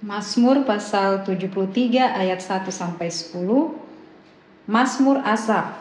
Mazmur 0.00 0.64
pasal 0.64 1.28
73 1.28 1.60
ayat 2.00 2.40
1 2.40 2.72
sampai 2.72 3.12
10. 3.12 3.36
Mazmur 4.64 5.20
Asaf. 5.20 5.76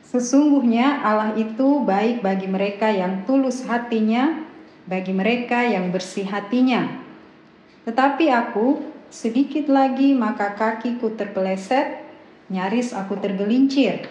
Sesungguhnya 0.00 1.04
Allah 1.04 1.36
itu 1.36 1.84
baik 1.84 2.24
bagi 2.24 2.48
mereka 2.48 2.88
yang 2.88 3.28
tulus 3.28 3.68
hatinya, 3.68 4.48
bagi 4.88 5.12
mereka 5.12 5.60
yang 5.60 5.92
bersih 5.92 6.24
hatinya. 6.24 6.88
Tetapi 7.84 8.32
aku 8.32 8.80
sedikit 9.12 9.68
lagi 9.68 10.16
maka 10.16 10.56
kakiku 10.56 11.12
terpeleset, 11.12 12.00
nyaris 12.48 12.96
aku 12.96 13.20
tergelincir. 13.20 14.08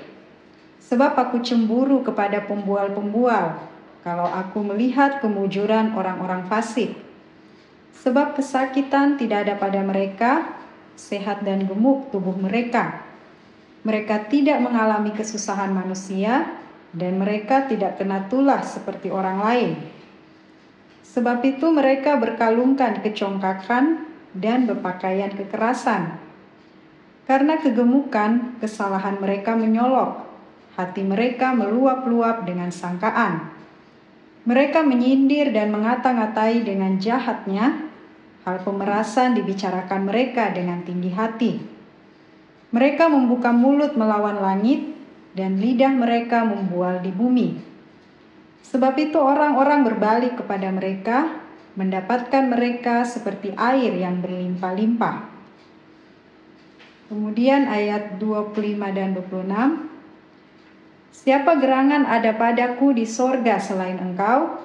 Sebab 0.77 1.17
aku 1.17 1.41
cemburu 1.41 2.05
kepada 2.05 2.45
pembual-pembual, 2.45 3.65
kalau 4.05 4.29
aku 4.29 4.61
melihat 4.61 5.25
kemujuran 5.25 5.97
orang-orang 5.97 6.45
fasik. 6.45 7.02
Sebab 8.01 8.33
kesakitan 8.33 9.21
tidak 9.21 9.45
ada 9.45 9.55
pada 9.61 9.85
mereka, 9.85 10.57
sehat 10.97 11.45
dan 11.45 11.69
gemuk 11.69 12.09
tubuh 12.09 12.33
mereka. 12.33 13.05
Mereka 13.85 14.31
tidak 14.33 14.63
mengalami 14.63 15.13
kesusahan 15.13 15.69
manusia, 15.69 16.57
dan 16.93 17.17
mereka 17.17 17.65
tidak 17.65 17.97
kena 17.97 18.29
tulah 18.29 18.61
seperti 18.61 19.09
orang 19.09 19.37
lain. 19.41 19.71
Sebab 21.13 21.45
itu 21.45 21.69
mereka 21.69 22.17
berkalungkan 22.17 23.01
kecongkakan 23.01 24.05
dan 24.33 24.65
berpakaian 24.65 25.33
kekerasan. 25.33 26.17
Karena 27.29 27.61
kegemukan, 27.61 28.57
kesalahan 28.61 29.21
mereka 29.21 29.53
menyolok, 29.53 30.25
hati 30.73 31.05
mereka 31.05 31.53
meluap-luap 31.53 32.45
dengan 32.45 32.73
sangkaan. 32.73 33.53
Mereka 34.43 34.83
menyindir 34.83 35.55
dan 35.55 35.71
mengata-ngatai 35.71 36.67
dengan 36.67 36.99
jahatnya, 36.99 37.93
Hal 38.43 38.59
pemerasan 38.59 39.39
dibicarakan 39.39 40.03
mereka 40.03 40.51
dengan 40.51 40.83
tinggi 40.83 41.15
hati. 41.15 41.63
Mereka 42.75 43.07
membuka 43.07 43.55
mulut 43.55 43.95
melawan 43.95 44.35
langit, 44.43 44.91
dan 45.31 45.57
lidah 45.57 45.95
mereka 45.95 46.43
membual 46.43 46.99
di 46.99 47.09
bumi. 47.09 47.55
Sebab 48.67 48.99
itu, 48.99 49.15
orang-orang 49.15 49.87
berbalik 49.87 50.43
kepada 50.43 50.67
mereka, 50.75 51.39
mendapatkan 51.79 52.51
mereka 52.51 53.07
seperti 53.07 53.55
air 53.55 53.95
yang 53.95 54.19
berlimpah-limpah. 54.19 55.31
Kemudian, 57.07 57.71
ayat 57.71 58.19
25 58.19 58.91
dan 58.91 59.15
26. 59.15 59.92
Siapa 61.13 61.61
gerangan 61.61 62.09
ada 62.09 62.33
padaku 62.33 62.97
di 62.97 63.05
sorga 63.05 63.61
selain 63.61 64.01
engkau? 64.01 64.57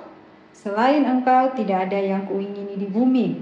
Selain 0.56 1.04
engkau, 1.04 1.52
tidak 1.52 1.92
ada 1.92 2.00
yang 2.00 2.24
kuingini 2.24 2.80
di 2.80 2.88
bumi. 2.88 3.36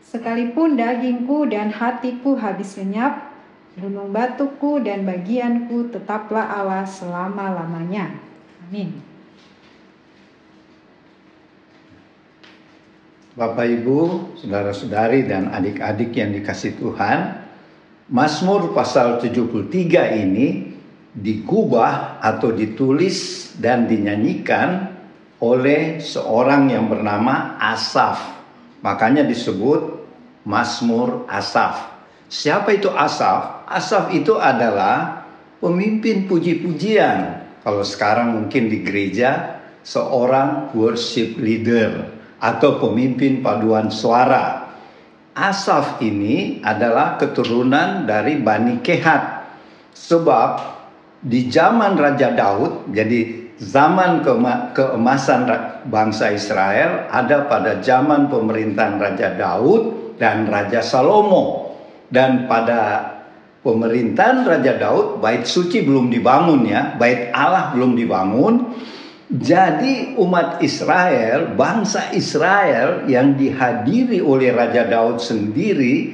Sekalipun 0.00 0.74
dagingku 0.74 1.44
dan 1.52 1.68
hatiku 1.68 2.34
habis 2.40 2.80
lenyap, 2.80 3.28
gunung 3.76 4.08
batuku 4.08 4.80
dan 4.80 5.04
bagianku 5.04 5.92
tetaplah 5.92 6.48
Allah 6.48 6.88
selama-lamanya. 6.88 8.16
Amin. 8.66 9.04
Bapak 13.36 13.68
Ibu, 13.68 14.32
saudara-saudari 14.40 15.28
dan 15.28 15.52
adik-adik 15.52 16.14
yang 16.14 16.32
dikasih 16.32 16.78
Tuhan, 16.80 17.46
Mazmur 18.08 18.72
pasal 18.72 19.18
73 19.18 20.22
ini 20.22 20.73
digubah 21.14 22.18
atau 22.18 22.50
ditulis 22.50 23.50
dan 23.62 23.86
dinyanyikan 23.86 24.90
oleh 25.38 26.02
seorang 26.02 26.74
yang 26.74 26.90
bernama 26.90 27.54
Asaf. 27.62 28.18
Makanya 28.82 29.22
disebut 29.22 30.04
Mazmur 30.44 31.24
Asaf. 31.30 31.94
Siapa 32.26 32.74
itu 32.74 32.90
Asaf? 32.90 33.64
Asaf 33.70 34.10
itu 34.10 34.34
adalah 34.36 35.24
pemimpin 35.62 36.26
puji-pujian. 36.26 37.46
Kalau 37.62 37.86
sekarang 37.86 38.36
mungkin 38.36 38.68
di 38.68 38.84
gereja 38.84 39.62
seorang 39.86 40.74
worship 40.76 41.38
leader 41.38 42.10
atau 42.42 42.76
pemimpin 42.82 43.40
paduan 43.40 43.88
suara. 43.88 44.68
Asaf 45.34 45.98
ini 46.04 46.60
adalah 46.60 47.16
keturunan 47.16 48.04
dari 48.04 48.38
Bani 48.38 48.84
Kehat. 48.84 49.46
Sebab 49.94 50.73
di 51.24 51.48
zaman 51.48 51.96
Raja 51.96 52.36
Daud, 52.36 52.92
jadi 52.92 53.48
zaman 53.56 54.20
keemasan 54.76 55.48
bangsa 55.88 56.28
Israel 56.36 57.08
ada 57.08 57.48
pada 57.48 57.80
zaman 57.80 58.28
pemerintahan 58.28 59.00
Raja 59.00 59.32
Daud 59.32 60.14
dan 60.20 60.44
Raja 60.44 60.84
Salomo. 60.84 61.72
Dan 62.12 62.44
pada 62.44 63.10
pemerintahan 63.64 64.44
Raja 64.44 64.76
Daud, 64.76 65.24
bait 65.24 65.48
suci 65.48 65.80
belum 65.80 66.12
dibangun 66.12 66.68
ya, 66.68 66.92
bait 67.00 67.32
Allah 67.32 67.72
belum 67.72 67.96
dibangun. 67.96 68.76
Jadi 69.32 70.20
umat 70.20 70.60
Israel, 70.60 71.56
bangsa 71.56 72.12
Israel 72.12 73.08
yang 73.08 73.34
dihadiri 73.40 74.20
oleh 74.20 74.52
Raja 74.52 74.84
Daud 74.84 75.18
sendiri 75.24 76.12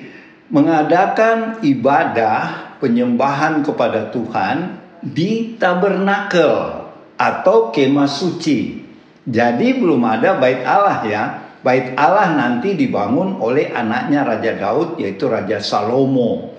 mengadakan 0.54 1.58
ibadah 1.66 2.78
penyembahan 2.78 3.60
kepada 3.66 4.08
Tuhan 4.14 4.79
di 5.00 5.56
tabernakel 5.56 6.86
atau 7.16 7.72
kemah 7.72 8.08
suci. 8.08 8.80
Jadi 9.24 9.68
belum 9.76 10.00
ada 10.04 10.40
bait 10.40 10.64
Allah 10.64 11.00
ya. 11.04 11.24
Bait 11.60 11.92
Allah 11.92 12.32
nanti 12.32 12.72
dibangun 12.72 13.36
oleh 13.36 13.68
anaknya 13.68 14.24
Raja 14.24 14.56
Daud 14.56 14.96
yaitu 14.96 15.28
Raja 15.28 15.60
Salomo. 15.60 16.56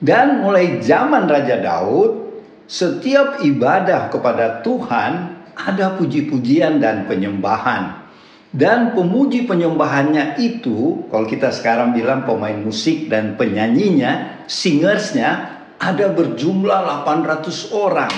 Dan 0.00 0.42
mulai 0.42 0.82
zaman 0.82 1.30
Raja 1.30 1.60
Daud, 1.60 2.32
setiap 2.66 3.44
ibadah 3.44 4.10
kepada 4.10 4.64
Tuhan 4.64 5.38
ada 5.54 5.94
puji-pujian 5.94 6.80
dan 6.80 7.04
penyembahan. 7.06 8.00
Dan 8.50 8.98
pemuji 8.98 9.46
penyembahannya 9.46 10.40
itu, 10.42 11.06
kalau 11.06 11.22
kita 11.22 11.54
sekarang 11.54 11.94
bilang 11.94 12.26
pemain 12.26 12.58
musik 12.58 13.06
dan 13.06 13.38
penyanyinya, 13.38 14.42
singersnya, 14.50 15.59
ada 15.80 16.12
berjumlah 16.12 17.08
800 17.08 17.72
orang. 17.72 18.12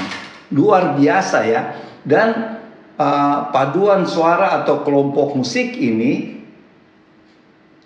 Luar 0.51 0.99
biasa 0.99 1.39
ya. 1.47 1.63
Dan 2.03 2.59
uh, 2.99 3.39
paduan 3.55 4.03
suara 4.05 4.61
atau 4.61 4.83
kelompok 4.83 5.39
musik 5.39 5.79
ini 5.79 6.43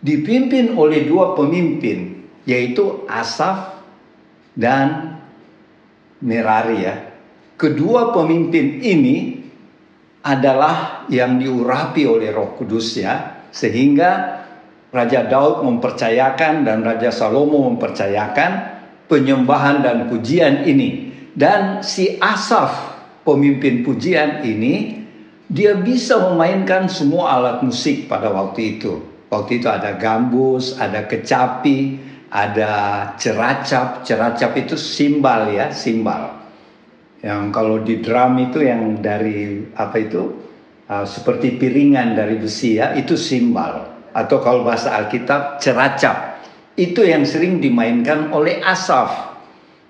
dipimpin 0.01 0.73
oleh 0.73 1.05
dua 1.05 1.37
pemimpin 1.37 2.25
yaitu 2.49 3.05
Asaf 3.05 3.85
dan 4.57 5.21
Merari 6.25 6.79
ya. 6.81 6.97
Kedua 7.61 8.17
pemimpin 8.17 8.81
ini 8.81 9.45
adalah 10.25 11.05
yang 11.13 11.37
diurapi 11.37 12.09
oleh 12.09 12.33
Roh 12.33 12.57
Kudus 12.57 12.97
ya 12.97 13.45
sehingga 13.53 14.43
Raja 14.91 15.29
Daud 15.29 15.61
mempercayakan 15.61 16.65
dan 16.65 16.81
Raja 16.81 17.13
Salomo 17.13 17.69
mempercayakan 17.69 18.76
penyembahan 19.07 19.83
dan 19.83 20.11
pujian 20.11 20.67
ini 20.67 21.15
dan 21.37 21.83
si 21.83 22.17
Asaf 22.19 22.97
pemimpin 23.27 23.83
pujian 23.83 24.47
ini 24.47 25.07
dia 25.47 25.79
bisa 25.79 26.19
memainkan 26.31 26.91
semua 26.91 27.39
alat 27.39 27.63
musik 27.63 28.11
pada 28.11 28.35
waktu 28.35 28.79
itu. 28.79 28.99
Waktu 29.31 29.63
itu 29.63 29.67
ada 29.71 29.95
gambus, 29.99 30.79
ada 30.79 31.07
kecapi, 31.07 31.99
ada 32.31 32.73
ceracap. 33.19 34.03
Ceracap 34.03 34.51
itu 34.59 34.75
simbal 34.75 35.55
ya, 35.55 35.71
simbal. 35.71 36.35
Yang 37.23 37.43
kalau 37.51 37.83
di 37.83 38.03
drum 38.03 38.39
itu 38.43 38.63
yang 38.63 39.03
dari 39.03 39.71
apa 39.75 39.97
itu? 39.99 40.47
Uh, 40.87 41.03
seperti 41.03 41.59
piringan 41.59 42.15
dari 42.15 42.39
besi 42.39 42.79
ya, 42.79 42.95
itu 42.95 43.19
simbal. 43.19 44.07
Atau 44.15 44.39
kalau 44.39 44.63
bahasa 44.63 44.95
Alkitab 44.95 45.59
ceracap. 45.59 46.36
Itu 46.77 47.03
yang 47.03 47.25
sering 47.25 47.59
dimainkan 47.59 48.31
oleh 48.31 48.61
Asaf. 48.61 49.41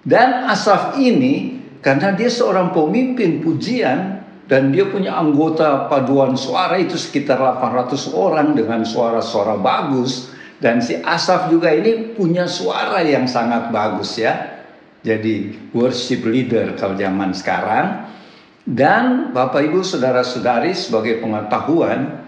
Dan 0.06 0.46
Asaf 0.46 0.94
ini 0.96 1.58
karena 1.82 2.14
dia 2.14 2.30
seorang 2.30 2.70
pemimpin 2.74 3.42
pujian, 3.42 4.26
dan 4.46 4.70
dia 4.70 4.86
punya 4.86 5.18
anggota 5.18 5.90
paduan 5.90 6.38
suara 6.38 6.78
itu 6.78 6.94
sekitar 6.94 7.38
800 7.38 8.14
orang 8.14 8.54
dengan 8.54 8.86
suara-suara 8.86 9.58
bagus 9.58 10.30
dan 10.62 10.78
si 10.78 10.96
Asaf 11.02 11.50
juga 11.50 11.74
ini 11.74 12.14
punya 12.14 12.46
suara 12.46 13.02
yang 13.02 13.26
sangat 13.26 13.74
bagus 13.74 14.16
ya 14.16 14.62
jadi 15.02 15.50
worship 15.74 16.22
leader 16.24 16.78
kalau 16.78 16.94
zaman 16.94 17.34
sekarang 17.34 18.06
dan 18.66 19.34
Bapak 19.34 19.66
Ibu 19.66 19.82
saudara-saudari 19.82 20.78
sebagai 20.78 21.18
pengetahuan 21.18 22.22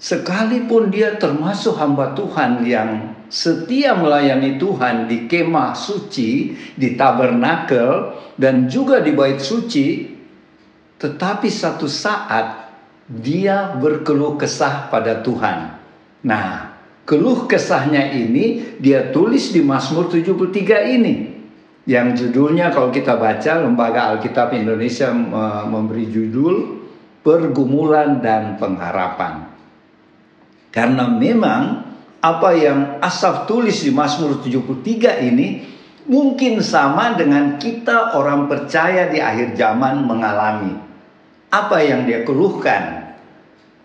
sekalipun 0.00 0.88
dia 0.88 1.20
termasuk 1.20 1.76
hamba 1.76 2.16
Tuhan 2.16 2.64
yang 2.64 3.12
setia 3.32 3.96
melayani 3.96 4.60
Tuhan 4.60 5.08
di 5.08 5.24
kemah 5.24 5.72
suci, 5.72 6.52
di 6.76 6.92
tabernakel 6.92 8.12
dan 8.36 8.68
juga 8.68 9.00
di 9.00 9.16
bait 9.16 9.40
suci, 9.40 10.04
tetapi 11.00 11.48
satu 11.48 11.88
saat 11.88 12.68
dia 13.08 13.72
berkeluh 13.80 14.36
kesah 14.36 14.92
pada 14.92 15.24
Tuhan. 15.24 15.80
Nah, 16.28 16.76
keluh 17.08 17.48
kesahnya 17.48 18.12
ini 18.12 18.76
dia 18.76 19.08
tulis 19.08 19.48
di 19.48 19.64
Mazmur 19.64 20.12
73 20.12 20.92
ini. 20.92 21.14
Yang 21.82 22.28
judulnya 22.28 22.70
kalau 22.70 22.94
kita 22.94 23.18
baca 23.18 23.58
Lembaga 23.58 24.14
Alkitab 24.14 24.54
Indonesia 24.54 25.10
memberi 25.66 26.06
judul 26.06 26.84
Pergumulan 27.26 28.22
dan 28.22 28.54
Pengharapan. 28.54 29.50
Karena 30.70 31.10
memang 31.10 31.91
apa 32.22 32.54
yang 32.54 33.02
Asaf 33.02 33.50
tulis 33.50 33.82
di 33.82 33.90
Mazmur 33.90 34.38
73 34.38 35.26
ini 35.26 35.66
mungkin 36.06 36.62
sama 36.62 37.18
dengan 37.18 37.58
kita 37.58 38.14
orang 38.14 38.46
percaya 38.46 39.10
di 39.10 39.18
akhir 39.18 39.58
zaman 39.58 40.06
mengalami. 40.06 40.70
Apa 41.50 41.82
yang 41.82 42.06
dia 42.06 42.22
keluhkan 42.22 43.12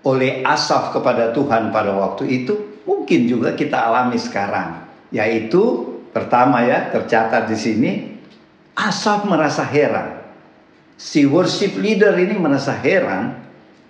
oleh 0.06 0.45
Asaf 0.45 0.94
kepada 0.94 1.34
Tuhan 1.34 1.74
pada 1.74 1.98
waktu 1.98 2.45
itu 2.45 2.86
mungkin 2.86 3.25
juga 3.25 3.57
kita 3.57 3.89
alami 3.89 4.22
sekarang. 4.22 4.86
Yaitu 5.10 5.98
pertama 6.13 6.62
ya 6.62 6.94
tercatat 6.94 7.50
di 7.50 7.57
sini 7.57 7.92
Asaf 8.78 9.25
merasa 9.25 9.66
heran. 9.66 10.22
Si 10.94 11.25
worship 11.25 11.74
leader 11.81 12.13
ini 12.13 12.38
merasa 12.38 12.78
heran 12.78 13.33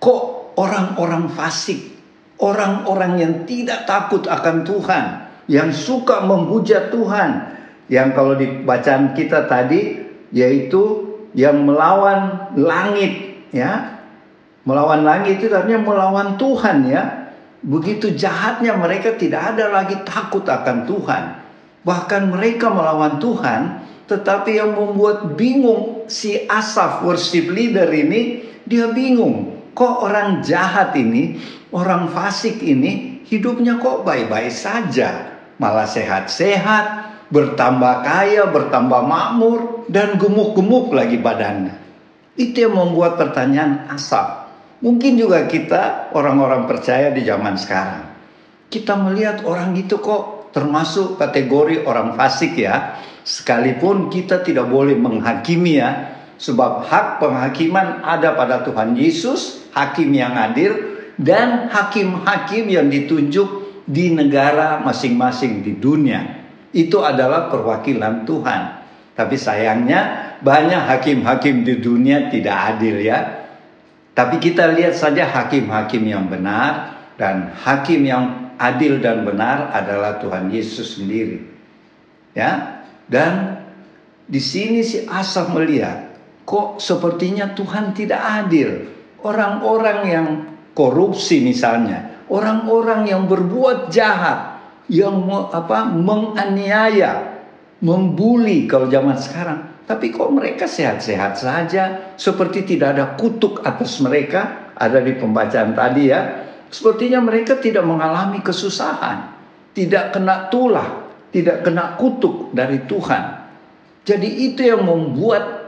kok 0.00 0.56
orang-orang 0.56 1.28
fasik 1.28 1.97
orang-orang 2.38 3.12
yang 3.18 3.34
tidak 3.44 3.84
takut 3.84 4.26
akan 4.26 4.62
Tuhan, 4.62 5.04
yang 5.50 5.70
suka 5.74 6.22
memuja 6.22 6.90
Tuhan, 6.90 7.58
yang 7.90 8.14
kalau 8.14 8.38
di 8.38 8.62
bacaan 8.62 9.12
kita 9.12 9.50
tadi 9.50 10.06
yaitu 10.30 11.08
yang 11.32 11.64
melawan 11.64 12.52
langit, 12.56 13.44
ya. 13.52 14.00
Melawan 14.68 15.00
langit 15.00 15.40
itu 15.40 15.48
artinya 15.48 15.80
melawan 15.80 16.36
Tuhan 16.36 16.92
ya. 16.92 17.32
Begitu 17.64 18.12
jahatnya 18.12 18.76
mereka 18.76 19.16
tidak 19.16 19.56
ada 19.56 19.72
lagi 19.72 19.96
takut 20.04 20.44
akan 20.44 20.84
Tuhan. 20.84 21.24
Bahkan 21.88 22.22
mereka 22.28 22.68
melawan 22.68 23.16
Tuhan, 23.16 23.80
tetapi 24.04 24.60
yang 24.60 24.76
membuat 24.76 25.40
bingung 25.40 26.04
si 26.04 26.44
Asaf 26.44 27.00
worship 27.00 27.48
leader 27.48 27.88
ini, 27.88 28.44
dia 28.68 28.92
bingung. 28.92 29.56
Kok 29.72 30.04
orang 30.04 30.44
jahat 30.44 30.92
ini 31.00 31.40
orang 31.72 32.08
fasik 32.12 32.60
ini 32.64 33.22
hidupnya 33.28 33.76
kok 33.80 34.04
baik-baik 34.04 34.52
saja, 34.52 35.40
malah 35.60 35.84
sehat-sehat, 35.84 36.84
bertambah 37.28 38.04
kaya, 38.04 38.48
bertambah 38.48 39.02
makmur, 39.04 39.84
dan 39.92 40.16
gemuk-gemuk 40.16 40.92
lagi 40.96 41.20
badannya. 41.20 41.76
Itu 42.38 42.68
yang 42.68 42.78
membuat 42.78 43.18
pertanyaan 43.18 43.90
asap. 43.92 44.48
Mungkin 44.78 45.18
juga 45.18 45.50
kita 45.50 46.14
orang-orang 46.14 46.70
percaya 46.70 47.10
di 47.10 47.26
zaman 47.26 47.58
sekarang. 47.58 48.14
Kita 48.70 48.94
melihat 48.94 49.42
orang 49.42 49.74
itu 49.74 49.98
kok 49.98 50.54
termasuk 50.54 51.18
kategori 51.18 51.82
orang 51.82 52.14
fasik 52.14 52.54
ya. 52.54 52.94
Sekalipun 53.26 54.06
kita 54.08 54.46
tidak 54.46 54.70
boleh 54.70 54.94
menghakimi 54.94 55.82
ya. 55.82 56.14
Sebab 56.38 56.86
hak 56.86 57.18
penghakiman 57.18 58.06
ada 58.06 58.38
pada 58.38 58.62
Tuhan 58.62 58.94
Yesus, 58.94 59.66
hakim 59.74 60.14
yang 60.14 60.38
adil, 60.38 60.87
dan 61.18 61.66
hakim-hakim 61.66 62.70
yang 62.70 62.86
ditunjuk 62.86 63.82
di 63.84 64.14
negara 64.14 64.78
masing-masing 64.86 65.66
di 65.66 65.74
dunia. 65.74 66.46
Itu 66.70 67.02
adalah 67.02 67.50
perwakilan 67.50 68.22
Tuhan. 68.22 68.62
Tapi 69.18 69.34
sayangnya 69.34 70.00
banyak 70.38 70.78
hakim-hakim 70.78 71.66
di 71.66 71.82
dunia 71.82 72.30
tidak 72.30 72.76
adil 72.76 73.02
ya. 73.02 73.18
Tapi 74.14 74.38
kita 74.38 74.70
lihat 74.78 74.94
saja 74.94 75.26
hakim-hakim 75.26 76.06
yang 76.06 76.30
benar 76.30 76.94
dan 77.18 77.50
hakim 77.50 78.06
yang 78.06 78.54
adil 78.58 79.02
dan 79.02 79.26
benar 79.26 79.74
adalah 79.74 80.22
Tuhan 80.22 80.54
Yesus 80.54 81.02
sendiri. 81.02 81.42
Ya. 82.34 82.82
Dan 83.10 83.58
di 84.28 84.38
sini 84.38 84.84
si 84.86 85.02
Asaf 85.08 85.50
melihat 85.50 86.14
kok 86.46 86.78
sepertinya 86.78 87.50
Tuhan 87.58 87.96
tidak 87.96 88.20
adil. 88.20 88.86
Orang-orang 89.18 89.98
yang 90.06 90.26
korupsi 90.78 91.42
misalnya, 91.42 92.22
orang-orang 92.30 93.10
yang 93.10 93.26
berbuat 93.26 93.90
jahat, 93.90 94.62
yang 94.86 95.26
apa 95.50 95.90
menganiaya, 95.90 97.42
membuli 97.82 98.70
kalau 98.70 98.86
zaman 98.86 99.18
sekarang. 99.18 99.82
Tapi 99.90 100.14
kok 100.14 100.30
mereka 100.30 100.70
sehat-sehat 100.70 101.40
saja, 101.40 102.14
seperti 102.14 102.62
tidak 102.62 102.94
ada 102.94 103.18
kutuk 103.18 103.64
atas 103.66 103.98
mereka, 103.98 104.70
ada 104.78 105.02
di 105.02 105.18
pembacaan 105.18 105.74
tadi 105.74 106.12
ya. 106.12 106.46
Sepertinya 106.68 107.24
mereka 107.24 107.56
tidak 107.58 107.82
mengalami 107.82 108.38
kesusahan, 108.44 109.34
tidak 109.72 110.12
kena 110.12 110.52
tulah, 110.52 111.08
tidak 111.32 111.64
kena 111.64 111.96
kutuk 111.96 112.52
dari 112.52 112.84
Tuhan. 112.84 113.48
Jadi 114.04 114.28
itu 114.52 114.62
yang 114.62 114.86
membuat 114.86 115.58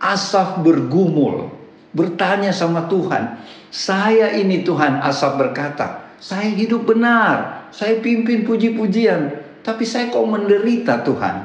Asaf 0.00 0.64
bergumul, 0.64 1.52
bertanya 1.92 2.56
sama 2.56 2.88
Tuhan, 2.88 3.36
saya 3.70 4.34
ini 4.34 4.66
Tuhan 4.66 4.98
Asaf 4.98 5.38
berkata, 5.38 6.18
saya 6.18 6.50
hidup 6.50 6.90
benar, 6.90 7.70
saya 7.70 8.02
pimpin 8.02 8.42
puji-pujian, 8.42 9.40
tapi 9.62 9.86
saya 9.86 10.10
kok 10.10 10.26
menderita 10.26 11.06
Tuhan. 11.06 11.36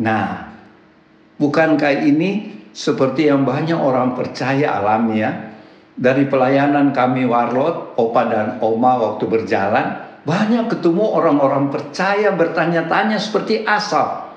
Nah, 0.00 0.54
bukankah 1.36 2.06
ini 2.06 2.62
seperti 2.72 3.28
yang 3.28 3.42
banyak 3.42 3.76
orang 3.76 4.14
percaya 4.14 4.80
alami 4.80 5.20
ya? 5.20 5.30
Dari 5.92 6.24
pelayanan 6.24 6.94
kami 6.96 7.28
warlot, 7.28 7.98
opa 8.00 8.22
dan 8.30 8.48
oma 8.64 8.96
waktu 8.96 9.28
berjalan, 9.28 10.00
banyak 10.24 10.70
ketemu 10.72 11.04
orang-orang 11.04 11.68
percaya 11.68 12.32
bertanya-tanya 12.32 13.18
seperti 13.20 13.66
Asaf. 13.66 14.32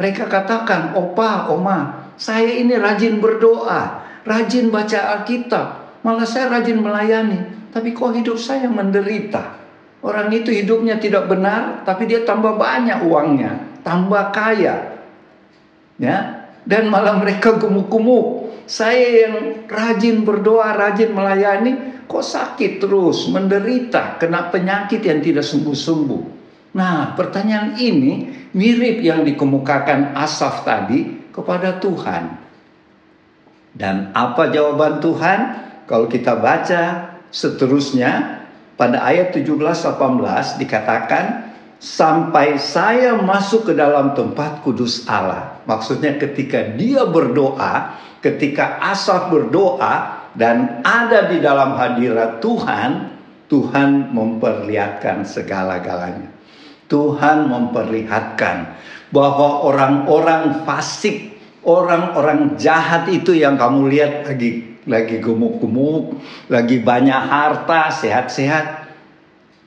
Mereka 0.00 0.30
katakan, 0.30 0.96
opa, 0.96 1.52
oma, 1.52 2.08
saya 2.16 2.48
ini 2.48 2.78
rajin 2.78 3.20
berdoa, 3.20 4.06
rajin 4.24 4.72
baca 4.72 5.20
Alkitab, 5.20 5.85
Malah 6.06 6.22
saya 6.22 6.46
rajin 6.54 6.78
melayani, 6.78 7.66
tapi 7.74 7.90
kok 7.90 8.14
hidup 8.14 8.38
saya 8.38 8.70
menderita. 8.70 9.58
Orang 10.06 10.30
itu 10.30 10.54
hidupnya 10.54 11.02
tidak 11.02 11.26
benar, 11.26 11.82
tapi 11.82 12.06
dia 12.06 12.22
tambah 12.22 12.54
banyak 12.54 13.02
uangnya, 13.02 13.82
tambah 13.82 14.30
kaya. 14.30 15.02
Ya, 15.98 16.46
dan 16.62 16.94
malah 16.94 17.18
mereka 17.18 17.58
gemuk-gemuk. 17.58 18.54
Saya 18.70 19.26
yang 19.26 19.66
rajin 19.66 20.22
berdoa, 20.22 20.78
rajin 20.78 21.10
melayani, 21.10 22.06
kok 22.06 22.22
sakit 22.22 22.78
terus, 22.78 23.26
menderita, 23.26 24.22
kena 24.22 24.54
penyakit 24.54 25.02
yang 25.02 25.18
tidak 25.18 25.42
sembuh-sembuh. 25.42 26.22
Nah, 26.78 27.18
pertanyaan 27.18 27.74
ini 27.82 28.30
mirip 28.54 29.02
yang 29.02 29.26
dikemukakan 29.26 30.14
Asaf 30.14 30.62
tadi 30.62 31.30
kepada 31.34 31.82
Tuhan. 31.82 32.24
Dan 33.74 34.14
apa 34.14 34.54
jawaban 34.54 35.02
Tuhan? 35.02 35.40
Kalau 35.86 36.10
kita 36.10 36.34
baca 36.42 37.14
seterusnya 37.30 38.42
pada 38.74 39.06
ayat 39.06 39.30
17-18 39.30 40.58
dikatakan 40.58 41.54
sampai 41.78 42.58
saya 42.58 43.14
masuk 43.14 43.70
ke 43.70 43.72
dalam 43.78 44.12
tempat 44.18 44.66
kudus 44.66 45.06
Allah. 45.06 45.62
Maksudnya 45.64 46.18
ketika 46.18 46.74
dia 46.74 47.06
berdoa, 47.06 47.96
ketika 48.18 48.82
Asaf 48.82 49.30
berdoa 49.30 50.26
dan 50.34 50.82
ada 50.82 51.30
di 51.30 51.38
dalam 51.38 51.78
hadirat 51.78 52.42
Tuhan, 52.42 53.14
Tuhan 53.46 54.10
memperlihatkan 54.10 55.22
segala-galanya. 55.22 56.34
Tuhan 56.90 57.46
memperlihatkan 57.46 58.74
bahwa 59.14 59.62
orang-orang 59.62 60.66
fasik, 60.66 61.38
orang-orang 61.62 62.58
jahat 62.58 63.06
itu 63.06 63.38
yang 63.38 63.54
kamu 63.54 63.86
lihat 63.90 64.26
lagi 64.26 64.75
lagi 64.86 65.18
gemuk-gemuk, 65.18 66.22
lagi 66.46 66.78
banyak 66.80 67.22
harta, 67.26 67.90
sehat-sehat. 67.90 68.86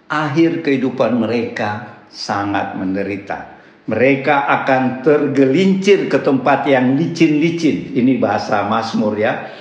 Akhir 0.10 0.66
kehidupan 0.66 1.22
mereka 1.22 2.02
sangat 2.10 2.74
menderita. 2.74 3.60
Mereka 3.86 4.36
akan 4.50 5.06
tergelincir 5.06 6.10
ke 6.10 6.18
tempat 6.22 6.66
yang 6.66 6.98
licin-licin. 6.98 7.94
Ini 7.94 8.18
bahasa 8.18 8.66
Mazmur 8.66 9.14
ya. 9.18 9.54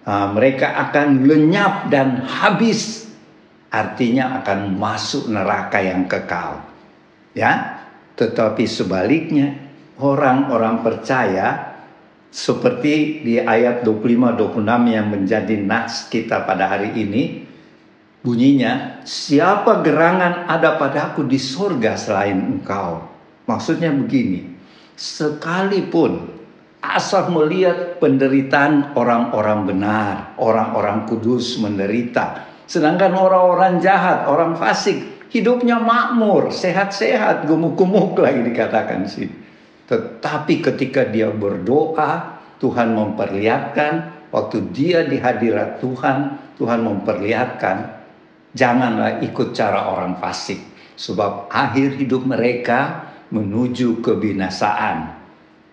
Uh, 0.00 0.32
mereka 0.32 0.72
akan 0.88 1.28
lenyap 1.28 1.92
dan 1.92 2.24
habis. 2.24 3.12
Artinya 3.70 4.40
akan 4.40 4.80
masuk 4.80 5.28
neraka 5.28 5.78
yang 5.84 6.08
kekal. 6.08 6.64
Ya, 7.36 7.84
tetapi 8.18 8.66
sebaliknya 8.66 9.54
orang-orang 10.00 10.82
percaya 10.82 11.69
seperti 12.30 13.26
di 13.26 13.34
ayat 13.42 13.82
25-26 13.82 14.94
yang 14.94 15.06
menjadi 15.10 15.54
nats 15.58 16.06
kita 16.06 16.46
pada 16.46 16.70
hari 16.70 16.94
ini, 16.94 17.44
bunyinya, 18.22 19.02
siapa 19.02 19.82
gerangan 19.82 20.46
ada 20.46 20.78
padaku 20.78 21.26
di 21.26 21.42
sorga 21.42 21.98
selain 21.98 22.38
engkau? 22.38 23.02
Maksudnya 23.50 23.90
begini, 23.90 24.46
sekalipun 24.94 26.40
Asaf 26.80 27.28
melihat 27.28 28.00
penderitaan 28.00 28.96
orang-orang 28.96 29.68
benar, 29.68 30.32
orang-orang 30.40 31.04
kudus 31.04 31.60
menderita. 31.60 32.48
Sedangkan 32.64 33.12
orang-orang 33.12 33.84
jahat, 33.84 34.24
orang 34.24 34.56
fasik, 34.56 35.28
hidupnya 35.28 35.76
makmur, 35.76 36.48
sehat-sehat, 36.48 37.44
gemuk-gemuk 37.44 38.16
lagi 38.16 38.40
dikatakan 38.48 39.04
sih. 39.04 39.28
Tetapi 39.90 40.62
ketika 40.62 41.02
dia 41.02 41.34
berdoa, 41.34 42.38
Tuhan 42.62 42.94
memperlihatkan 42.94 43.92
waktu 44.30 44.70
dia 44.70 45.02
di 45.02 45.18
hadirat 45.18 45.82
Tuhan, 45.82 46.38
Tuhan 46.54 46.80
memperlihatkan 46.86 47.76
janganlah 48.54 49.18
ikut 49.26 49.50
cara 49.50 49.90
orang 49.90 50.22
fasik 50.22 50.62
sebab 50.94 51.50
akhir 51.50 51.98
hidup 51.98 52.22
mereka 52.22 53.10
menuju 53.34 53.98
kebinasaan. 53.98 55.18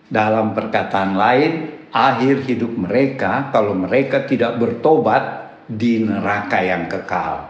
Dalam 0.08 0.56
perkataan 0.56 1.14
lain, 1.14 1.52
akhir 1.92 2.48
hidup 2.48 2.72
mereka 2.74 3.52
kalau 3.54 3.76
mereka 3.76 4.24
tidak 4.24 4.56
bertobat 4.58 5.52
di 5.68 6.00
neraka 6.00 6.58
yang 6.64 6.88
kekal. 6.88 7.44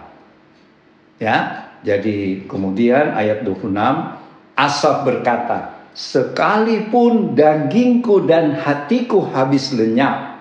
Ya, 1.23 1.71
jadi 1.87 2.45
kemudian 2.51 3.15
ayat 3.15 3.47
26 3.47 4.19
Asaf 4.59 5.07
berkata, 5.07 5.78
sekalipun 5.99 7.35
dagingku 7.35 8.23
dan 8.31 8.55
hatiku 8.55 9.27
habis 9.35 9.75
lenyap, 9.75 10.39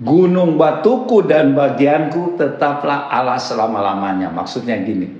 gunung 0.00 0.56
batuku 0.56 1.28
dan 1.28 1.52
bagianku 1.52 2.40
tetaplah 2.40 3.12
Allah 3.12 3.36
selama-lamanya. 3.36 4.32
Maksudnya 4.32 4.80
gini, 4.80 5.12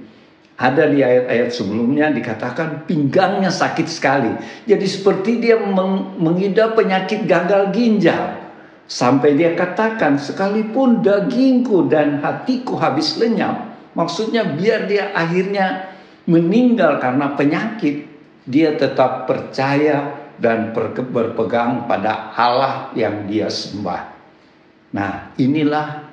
ada 0.56 0.88
di 0.88 1.04
ayat-ayat 1.04 1.52
sebelumnya 1.52 2.08
dikatakan 2.16 2.88
pinggangnya 2.88 3.52
sakit 3.52 3.84
sekali. 3.84 4.32
Jadi 4.64 4.86
seperti 4.88 5.44
dia 5.44 5.60
meng 5.60 6.16
mengidap 6.16 6.80
penyakit 6.80 7.28
gagal 7.28 7.76
ginjal. 7.76 8.40
Sampai 8.88 9.36
dia 9.36 9.52
katakan 9.52 10.16
sekalipun 10.16 11.00
dagingku 11.04 11.88
dan 11.88 12.20
hatiku 12.20 12.76
habis 12.76 13.16
lenyap, 13.16 13.74
Maksudnya 13.94 14.58
biar 14.58 14.90
dia 14.90 15.14
akhirnya 15.14 15.94
meninggal 16.26 16.98
karena 16.98 17.38
penyakit, 17.38 18.10
dia 18.44 18.76
tetap 18.76 19.24
percaya 19.24 20.28
dan 20.36 20.74
berpegang 21.12 21.88
pada 21.88 22.34
Allah 22.36 22.92
yang 22.98 23.24
dia 23.24 23.48
sembah. 23.48 24.02
Nah, 24.94 25.34
inilah 25.40 26.04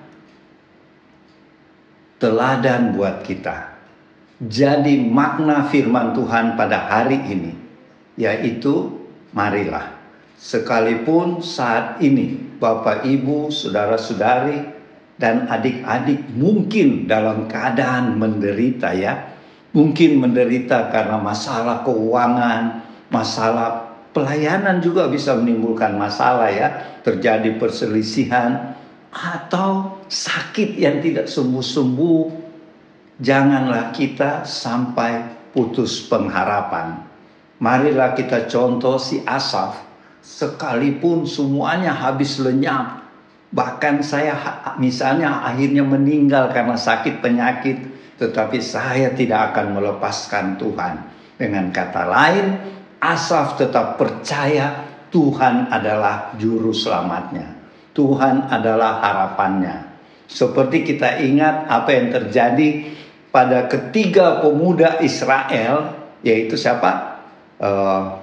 teladan 2.21 2.95
buat 2.95 3.25
kita. 3.25 3.77
Jadi 4.41 4.97
makna 5.05 5.69
firman 5.69 6.17
Tuhan 6.17 6.57
pada 6.57 6.89
hari 6.89 7.17
ini 7.29 7.53
yaitu 8.17 8.89
marilah 9.33 10.01
sekalipun 10.41 11.45
saat 11.45 12.01
ini 12.01 12.57
Bapak 12.57 13.05
Ibu, 13.05 13.53
saudara-saudari 13.53 14.65
dan 15.17 15.45
adik-adik 15.49 16.29
mungkin 16.33 17.05
dalam 17.05 17.45
keadaan 17.45 18.17
menderita 18.17 18.93
ya. 18.93 19.30
Mungkin 19.71 20.19
menderita 20.19 20.91
karena 20.91 21.15
masalah 21.15 21.87
keuangan, 21.87 22.83
masalah 23.07 23.95
pelayanan 24.11 24.83
juga 24.83 25.07
bisa 25.07 25.31
menimbulkan 25.39 25.95
masalah 25.95 26.51
ya. 26.51 26.99
Terjadi 27.01 27.55
perselisihan 27.55 28.75
atau 29.11 29.99
sakit 30.11 30.75
yang 30.75 30.99
tidak 30.99 31.31
sembuh-sembuh. 31.31 32.23
Janganlah 33.21 33.95
kita 33.95 34.43
sampai 34.43 35.45
putus 35.55 36.03
pengharapan. 36.09 37.07
Marilah 37.61 38.17
kita 38.17 38.49
contoh 38.49 38.97
si 38.99 39.21
Asaf. 39.23 39.89
Sekalipun 40.21 41.25
semuanya 41.25 41.97
habis 41.97 42.37
lenyap, 42.37 43.01
Bahkan 43.51 43.99
saya 43.99 44.31
misalnya 44.79 45.43
akhirnya 45.43 45.83
meninggal 45.83 46.55
karena 46.55 46.79
sakit 46.79 47.19
penyakit, 47.19 47.90
tetapi 48.21 48.61
saya 48.61 49.17
tidak 49.17 49.51
akan 49.51 49.81
melepaskan 49.81 50.61
Tuhan. 50.61 50.93
Dengan 51.41 51.73
kata 51.73 52.05
lain, 52.05 52.47
Asaf 53.01 53.57
tetap 53.57 53.97
percaya 53.97 54.85
Tuhan 55.09 55.73
adalah 55.73 56.37
juru 56.37 56.69
selamatnya. 56.69 57.49
Tuhan 57.97 58.45
adalah 58.45 59.01
harapannya. 59.01 59.89
Seperti 60.29 60.85
kita 60.85 61.17
ingat 61.17 61.65
apa 61.65 61.89
yang 61.97 62.13
terjadi 62.13 62.69
pada 63.33 63.65
ketiga 63.65 64.45
pemuda 64.45 65.01
Israel, 65.01 65.97
yaitu 66.21 66.53
siapa? 66.53 67.25
Uh, 67.57 68.21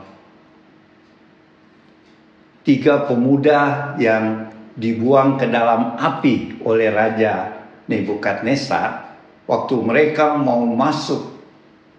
tiga 2.63 3.03
pemuda 3.03 3.93
yang 3.99 4.55
dibuang 4.79 5.43
ke 5.43 5.51
dalam 5.51 5.99
api 5.99 6.63
oleh 6.63 6.95
Raja 6.95 7.67
Nebukadnezar 7.91 9.08
waktu 9.49 9.75
mereka 9.81 10.37
mau 10.37 10.63
masuk 10.63 11.41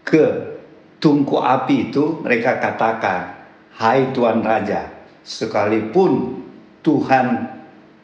ke 0.06 0.56
tungku 1.02 1.42
api 1.42 1.90
itu 1.90 2.22
mereka 2.22 2.62
katakan 2.62 3.50
hai 3.82 4.14
tuan 4.14 4.46
raja 4.46 4.94
sekalipun 5.26 6.46
Tuhan 6.86 7.60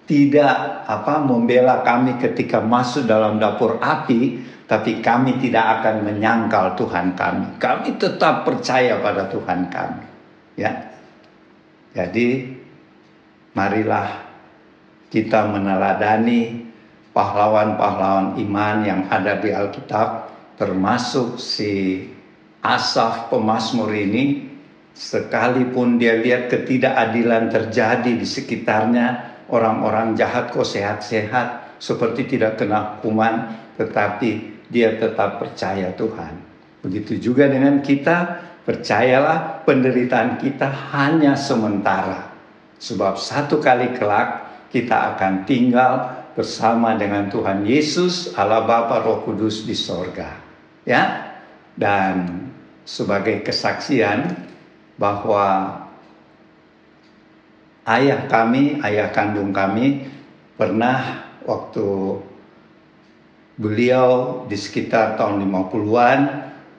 tidak 0.05 0.85
apa 0.85 1.21
membela 1.21 1.81
kami 1.81 2.17
ketika 2.21 2.61
masuk 2.61 3.09
dalam 3.09 3.41
dapur 3.41 3.81
api 3.81 4.41
tapi 4.65 5.01
kami 5.01 5.37
tidak 5.37 5.81
akan 5.81 6.01
menyangkal 6.01 6.73
Tuhan 6.73 7.13
kami. 7.13 7.61
Kami 7.61 8.01
tetap 8.01 8.45
percaya 8.45 8.97
pada 8.97 9.29
Tuhan 9.29 9.69
kami 9.69 10.05
ya. 10.57 10.73
Jadi 11.93 12.49
marilah 13.53 14.25
kita 15.09 15.47
meneladani 15.47 16.64
pahlawan-pahlawan 17.15 18.35
iman 18.35 18.75
yang 18.83 19.01
ada 19.07 19.39
di 19.39 19.55
Alkitab 19.55 20.27
termasuk 20.59 21.39
si 21.39 22.03
Asaf 22.59 23.31
pemazmur 23.31 23.87
ini 23.93 24.51
sekalipun 24.91 25.95
dia 25.95 26.19
lihat 26.19 26.51
ketidakadilan 26.51 27.47
terjadi 27.47 28.11
di 28.11 28.27
sekitarnya 28.27 29.37
orang-orang 29.47 30.17
jahat 30.17 30.51
kok 30.51 30.67
sehat-sehat 30.67 31.77
seperti 31.79 32.35
tidak 32.35 32.59
kena 32.59 32.97
hukuman 32.97 33.53
tetapi 33.77 34.57
dia 34.67 34.97
tetap 34.97 35.37
percaya 35.37 35.93
Tuhan. 35.93 36.33
Begitu 36.81 37.21
juga 37.21 37.45
dengan 37.45 37.85
kita 37.85 38.41
percayalah 38.65 39.61
penderitaan 39.63 40.41
kita 40.41 40.67
hanya 40.95 41.37
sementara. 41.37 42.33
Sebab 42.81 43.15
satu 43.21 43.61
kali 43.61 43.93
kelak 43.93 44.45
kita 44.73 45.15
akan 45.15 45.45
tinggal 45.45 46.24
bersama 46.35 46.99
dengan 46.99 47.31
Tuhan 47.31 47.63
Yesus, 47.63 48.35
Allah 48.35 48.67
Bapa 48.67 48.99
Roh 49.01 49.23
Kudus 49.23 49.63
di 49.63 49.73
sorga. 49.73 50.43
Ya, 50.83 51.33
dan 51.79 52.45
sebagai 52.83 53.41
kesaksian 53.41 54.35
bahwa 54.99 55.81
ayah 57.87 58.27
kami, 58.27 58.83
ayah 58.83 59.09
kandung 59.15 59.55
kami 59.55 60.05
pernah 60.59 61.25
waktu 61.47 62.19
beliau 63.55 64.43
di 64.51 64.59
sekitar 64.59 65.15
tahun 65.15 65.47
50-an 65.47 66.19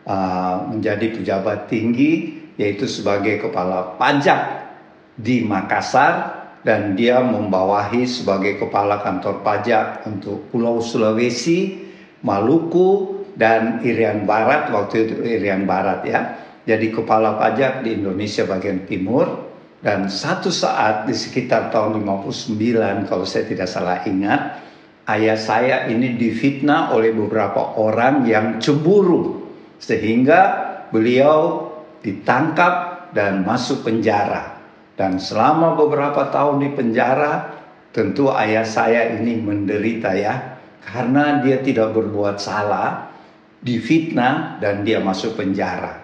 uh, 0.05 0.57
menjadi 0.69 1.17
pejabat 1.17 1.73
tinggi 1.73 2.45
yaitu 2.61 2.85
sebagai 2.85 3.49
kepala 3.49 3.97
pajak 3.97 4.69
di 5.17 5.41
Makassar 5.45 6.36
dan 6.67 6.99
dia 6.99 7.23
membawahi 7.23 8.11
sebagai 8.11 8.59
kepala 8.59 8.99
kantor 8.99 9.47
pajak 9.47 10.03
untuk 10.03 10.51
Pulau 10.51 10.83
Sulawesi, 10.83 11.87
Maluku 12.27 13.23
dan 13.39 13.87
Irian 13.87 14.27
Barat 14.27 14.75
waktu 14.75 15.07
itu 15.07 15.15
Irian 15.23 15.63
Barat 15.63 16.03
ya. 16.03 16.21
Jadi 16.67 16.91
kepala 16.91 17.39
pajak 17.39 17.87
di 17.87 17.95
Indonesia 17.95 18.43
bagian 18.43 18.83
timur 18.91 19.47
dan 19.79 20.11
satu 20.11 20.51
saat 20.51 21.07
di 21.07 21.15
sekitar 21.15 21.71
tahun 21.71 22.03
59 22.03 22.59
kalau 23.07 23.23
saya 23.23 23.47
tidak 23.47 23.71
salah 23.71 24.03
ingat 24.03 24.59
ayah 25.07 25.39
saya 25.39 25.87
ini 25.87 26.19
difitnah 26.19 26.91
oleh 26.91 27.15
beberapa 27.15 27.79
orang 27.79 28.27
yang 28.27 28.59
cemburu 28.59 29.47
sehingga 29.79 30.41
beliau 30.91 31.71
ditangkap 32.03 33.07
dan 33.15 33.47
masuk 33.47 33.87
penjara. 33.87 34.56
Dan 34.97 35.21
selama 35.21 35.77
beberapa 35.77 36.33
tahun 36.33 36.65
di 36.65 36.71
penjara, 36.73 37.53
tentu 37.93 38.33
ayah 38.33 38.65
saya 38.65 39.13
ini 39.21 39.37
menderita 39.37 40.17
ya. 40.17 40.57
Karena 40.81 41.45
dia 41.45 41.61
tidak 41.61 41.93
berbuat 41.93 42.41
salah, 42.41 43.13
difitnah 43.61 44.57
dan 44.57 44.89
dia 44.89 45.05
masuk 45.05 45.37
penjara. 45.37 46.01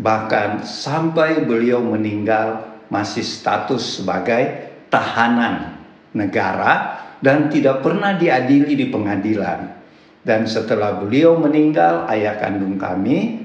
Bahkan 0.00 0.64
sampai 0.64 1.44
beliau 1.44 1.84
meninggal 1.84 2.80
masih 2.88 3.20
status 3.20 4.00
sebagai 4.00 4.72
tahanan 4.88 5.76
negara 6.16 7.04
dan 7.20 7.52
tidak 7.52 7.84
pernah 7.84 8.16
diadili 8.16 8.76
di 8.76 8.86
pengadilan. 8.88 9.82
Dan 10.22 10.46
setelah 10.46 11.02
beliau 11.02 11.34
meninggal, 11.34 12.06
ayah 12.06 12.38
kandung 12.38 12.78
kami 12.78 13.41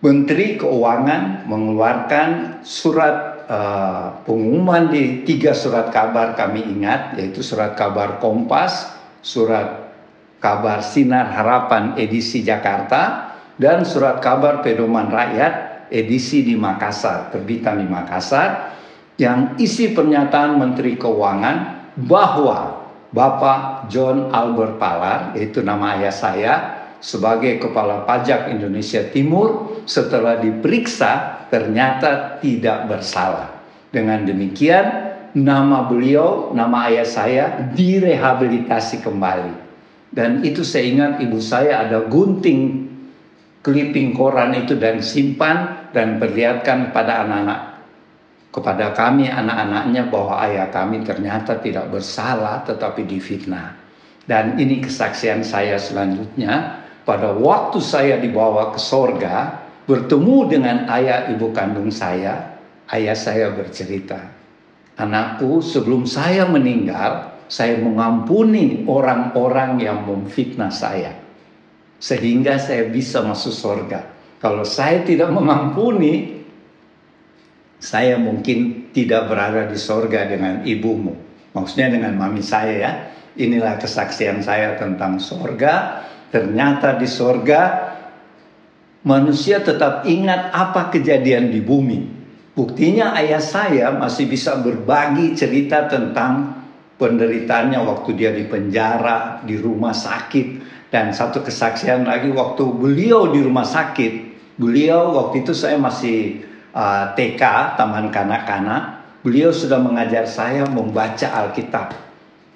Menteri 0.00 0.56
Keuangan 0.56 1.44
mengeluarkan 1.44 2.60
surat 2.64 3.44
uh, 3.44 4.24
pengumuman 4.24 4.88
di 4.88 5.28
tiga 5.28 5.52
surat 5.52 5.92
kabar 5.92 6.32
kami 6.32 6.64
ingat 6.64 7.20
yaitu 7.20 7.44
surat 7.44 7.76
kabar 7.76 8.16
Kompas, 8.16 8.96
surat 9.20 9.92
kabar 10.40 10.80
Sinar 10.80 11.28
Harapan 11.28 12.00
edisi 12.00 12.40
Jakarta 12.40 13.36
dan 13.60 13.84
surat 13.84 14.24
kabar 14.24 14.64
Pedoman 14.64 15.12
Rakyat 15.12 15.84
edisi 15.92 16.48
di 16.48 16.56
Makassar, 16.56 17.28
terbitan 17.28 17.84
di 17.84 17.84
Makassar 17.84 18.72
yang 19.20 19.60
isi 19.60 19.92
pernyataan 19.92 20.56
Menteri 20.56 20.96
Keuangan 20.96 21.92
bahwa 22.08 22.88
Bapak 23.12 23.92
John 23.92 24.32
Albert 24.32 24.80
Palar, 24.80 25.36
yaitu 25.36 25.60
nama 25.60 26.00
ayah 26.00 26.14
saya, 26.14 26.54
sebagai 27.00 27.56
Kepala 27.58 28.04
Pajak 28.04 28.52
Indonesia 28.52 29.02
Timur 29.08 29.80
setelah 29.88 30.38
diperiksa 30.38 31.44
ternyata 31.48 32.38
tidak 32.38 32.86
bersalah. 32.86 33.60
Dengan 33.90 34.22
demikian, 34.22 34.86
nama 35.34 35.88
beliau, 35.90 36.54
nama 36.54 36.86
ayah 36.92 37.08
saya 37.08 37.44
direhabilitasi 37.74 39.02
kembali. 39.02 39.72
Dan 40.12 40.46
itu 40.46 40.62
saya 40.62 40.86
ingat 40.86 41.12
ibu 41.22 41.42
saya 41.42 41.86
ada 41.86 42.06
gunting 42.06 42.86
clipping 43.62 44.14
koran 44.14 44.54
itu 44.54 44.78
dan 44.78 45.02
simpan 45.02 45.90
dan 45.90 46.22
perlihatkan 46.22 46.94
pada 46.94 47.26
anak-anak 47.26 47.70
kepada 48.50 48.90
kami 48.90 49.30
anak-anaknya 49.30 50.10
bahwa 50.10 50.42
ayah 50.42 50.66
kami 50.74 51.06
ternyata 51.06 51.62
tidak 51.62 51.86
bersalah 51.90 52.66
tetapi 52.66 53.06
difitnah. 53.06 53.78
Dan 54.26 54.58
ini 54.58 54.82
kesaksian 54.82 55.42
saya 55.46 55.78
selanjutnya 55.78 56.79
pada 57.10 57.34
waktu 57.34 57.82
saya 57.82 58.22
dibawa 58.22 58.70
ke 58.70 58.78
sorga 58.78 59.66
bertemu 59.82 60.46
dengan 60.46 60.86
ayah 60.94 61.26
ibu 61.34 61.50
kandung 61.50 61.90
saya, 61.90 62.54
ayah 62.94 63.18
saya 63.18 63.50
bercerita, 63.50 64.30
anakku 64.94 65.58
sebelum 65.58 66.06
saya 66.06 66.46
meninggal 66.46 67.34
saya 67.50 67.82
mengampuni 67.82 68.86
orang-orang 68.86 69.82
yang 69.82 70.06
memfitnah 70.06 70.70
saya 70.70 71.18
sehingga 71.98 72.62
saya 72.62 72.86
bisa 72.86 73.26
masuk 73.26 73.50
sorga. 73.50 74.06
Kalau 74.38 74.62
saya 74.62 75.02
tidak 75.02 75.34
mengampuni, 75.34 76.46
saya 77.82 78.16
mungkin 78.22 78.88
tidak 78.94 79.26
berada 79.26 79.66
di 79.66 79.76
sorga 79.76 80.30
dengan 80.30 80.62
ibumu. 80.62 81.12
Maksudnya 81.52 81.90
dengan 81.90 82.14
mami 82.14 82.40
saya 82.40 82.72
ya. 82.78 82.92
Inilah 83.34 83.76
kesaksian 83.82 84.40
saya 84.40 84.78
tentang 84.78 85.18
sorga. 85.18 86.06
Ternyata 86.30 86.94
di 86.94 87.10
sorga 87.10 87.90
manusia 89.02 89.58
tetap 89.60 90.06
ingat 90.06 90.54
apa 90.54 90.94
kejadian 90.94 91.50
di 91.50 91.58
bumi. 91.58 92.00
Buktinya 92.54 93.18
ayah 93.18 93.42
saya 93.42 93.90
masih 93.94 94.30
bisa 94.30 94.58
berbagi 94.62 95.34
cerita 95.34 95.90
tentang 95.90 96.62
penderitaannya 97.00 97.80
waktu 97.82 98.10
dia 98.14 98.30
di 98.30 98.46
penjara, 98.46 99.42
di 99.42 99.58
rumah 99.58 99.94
sakit. 99.96 100.70
Dan 100.90 101.14
satu 101.14 101.42
kesaksian 101.46 102.02
lagi 102.02 102.30
waktu 102.34 102.62
beliau 102.66 103.30
di 103.30 103.40
rumah 103.42 103.66
sakit. 103.66 104.30
Beliau 104.58 105.14
waktu 105.16 105.46
itu 105.46 105.54
saya 105.56 105.80
masih 105.80 106.44
uh, 106.74 107.14
TK 107.16 107.42
Taman 107.78 108.12
Kanak-kanak, 108.12 108.82
beliau 109.24 109.54
sudah 109.54 109.80
mengajar 109.80 110.28
saya 110.28 110.66
membaca 110.68 111.26
Alkitab. 111.32 111.96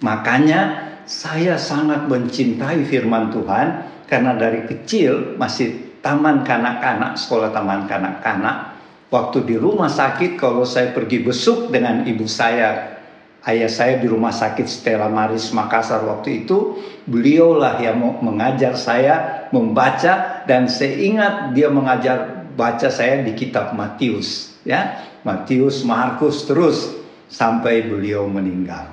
Makanya 0.05 0.93
saya 1.05 1.61
sangat 1.61 2.09
mencintai 2.09 2.85
firman 2.89 3.33
Tuhan 3.33 3.69
karena 4.09 4.37
dari 4.37 4.65
kecil 4.69 5.37
masih 5.41 5.99
taman 6.05 6.45
kanak-kanak, 6.45 7.17
sekolah 7.17 7.53
taman 7.53 7.89
kanak-kanak. 7.89 8.77
Waktu 9.09 9.47
di 9.47 9.57
rumah 9.57 9.89
sakit 9.89 10.37
kalau 10.41 10.67
saya 10.67 10.91
pergi 10.91 11.23
besuk 11.23 11.71
dengan 11.71 12.03
ibu 12.03 12.27
saya, 12.27 12.99
ayah 13.47 13.71
saya 13.71 14.03
di 14.03 14.11
rumah 14.11 14.35
sakit 14.35 14.67
Stella 14.67 15.07
Maris 15.07 15.55
Makassar 15.55 16.03
waktu 16.03 16.45
itu, 16.45 16.83
beliaulah 17.07 17.79
yang 17.79 18.01
mengajar 18.25 18.75
saya 18.75 19.47
membaca 19.55 20.43
dan 20.49 20.67
saya 20.67 20.99
ingat 20.99 21.35
dia 21.55 21.71
mengajar 21.71 22.45
baca 22.55 22.89
saya 22.89 23.21
di 23.27 23.35
kitab 23.35 23.75
Matius 23.75 24.55
ya 24.63 25.03
Matius 25.27 25.83
Markus 25.83 26.47
terus 26.47 26.95
sampai 27.27 27.85
beliau 27.85 28.31
meninggal 28.31 28.89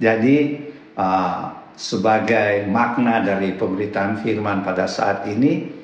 jadi 0.00 0.65
uh, 0.96 1.52
sebagai 1.76 2.64
makna 2.66 3.20
dari 3.20 3.54
pemberitaan 3.54 4.24
firman 4.24 4.64
pada 4.64 4.88
saat 4.88 5.28
ini 5.28 5.76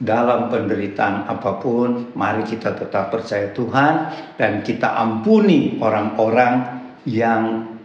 dalam 0.00 0.48
penderitaan 0.48 1.28
apa 1.28 1.60
pun 1.60 2.16
mari 2.16 2.46
kita 2.48 2.72
tetap 2.72 3.12
percaya 3.12 3.52
Tuhan 3.52 3.94
dan 4.40 4.64
kita 4.64 4.96
ampuni 4.96 5.76
orang-orang 5.76 6.80
yang 7.04 7.76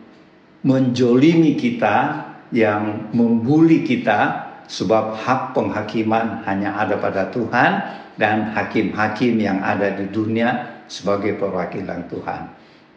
menjolimi 0.64 1.60
kita 1.60 2.24
yang 2.56 3.12
membuli 3.12 3.84
kita 3.84 4.48
sebab 4.66 5.18
hak 5.20 5.54
penghakiman 5.54 6.42
hanya 6.48 6.80
ada 6.80 6.96
pada 6.98 7.30
Tuhan 7.30 7.72
dan 8.16 8.56
hakim-hakim 8.56 9.36
yang 9.38 9.60
ada 9.60 9.94
di 9.94 10.08
dunia 10.10 10.82
sebagai 10.88 11.36
perwakilan 11.38 12.08
Tuhan. 12.10 12.42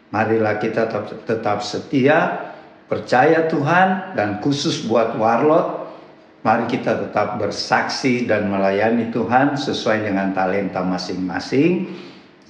Marilah 0.09 0.57
kita 0.57 0.89
tetap 1.27 1.61
setia, 1.61 2.48
percaya 2.89 3.45
Tuhan 3.45 4.17
dan 4.17 4.41
khusus 4.41 4.83
buat 4.89 5.15
warlot, 5.15 5.93
mari 6.41 6.65
kita 6.65 7.07
tetap 7.07 7.37
bersaksi 7.37 8.25
dan 8.25 8.49
melayani 8.49 9.13
Tuhan 9.13 9.53
sesuai 9.53 10.09
dengan 10.09 10.33
talenta 10.33 10.81
masing-masing 10.81 11.85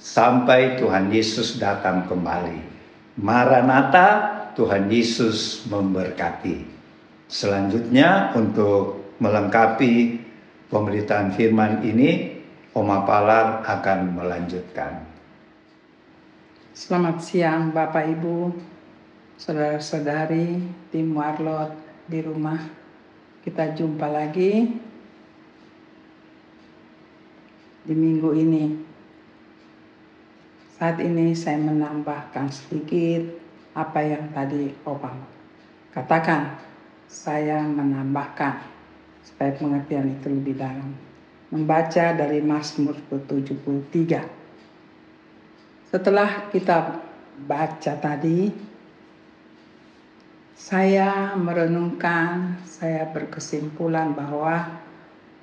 sampai 0.00 0.80
Tuhan 0.80 1.12
Yesus 1.12 1.60
datang 1.60 2.08
kembali. 2.08 2.72
Maranatha, 3.20 4.08
Tuhan 4.56 4.88
Yesus 4.88 5.68
memberkati. 5.68 6.64
Selanjutnya 7.28 8.32
untuk 8.34 9.14
melengkapi 9.20 10.18
pemberitaan 10.72 11.36
firman 11.36 11.84
ini 11.84 12.40
Oma 12.72 13.04
Palar 13.04 13.60
akan 13.66 14.16
melanjutkan. 14.16 15.04
Selamat 16.72 17.20
siang 17.20 17.76
Bapak 17.76 18.08
Ibu, 18.08 18.36
saudara-saudari, 19.40 20.60
tim 20.92 21.16
Warlot 21.16 21.72
di 22.04 22.20
rumah. 22.20 22.60
Kita 23.40 23.72
jumpa 23.72 24.04
lagi 24.04 24.68
di 27.88 27.94
minggu 27.96 28.36
ini. 28.36 28.64
Saat 30.76 31.00
ini 31.00 31.32
saya 31.32 31.56
menambahkan 31.56 32.52
sedikit 32.52 33.32
apa 33.72 34.04
yang 34.04 34.28
tadi 34.36 34.76
Opang 34.84 35.16
katakan. 35.96 36.68
Saya 37.10 37.66
menambahkan 37.66 38.62
supaya 39.26 39.50
pengertian 39.58 40.14
itu 40.14 40.30
lebih 40.30 40.54
dalam 40.54 40.94
membaca 41.50 42.14
dari 42.14 42.38
Mazmur 42.38 42.94
ke-73. 43.10 44.22
Setelah 45.90 46.46
kita 46.54 47.02
baca 47.50 47.92
tadi, 47.98 48.69
saya 50.60 51.32
merenungkan, 51.40 52.60
saya 52.68 53.08
berkesimpulan 53.08 54.12
bahwa 54.12 54.84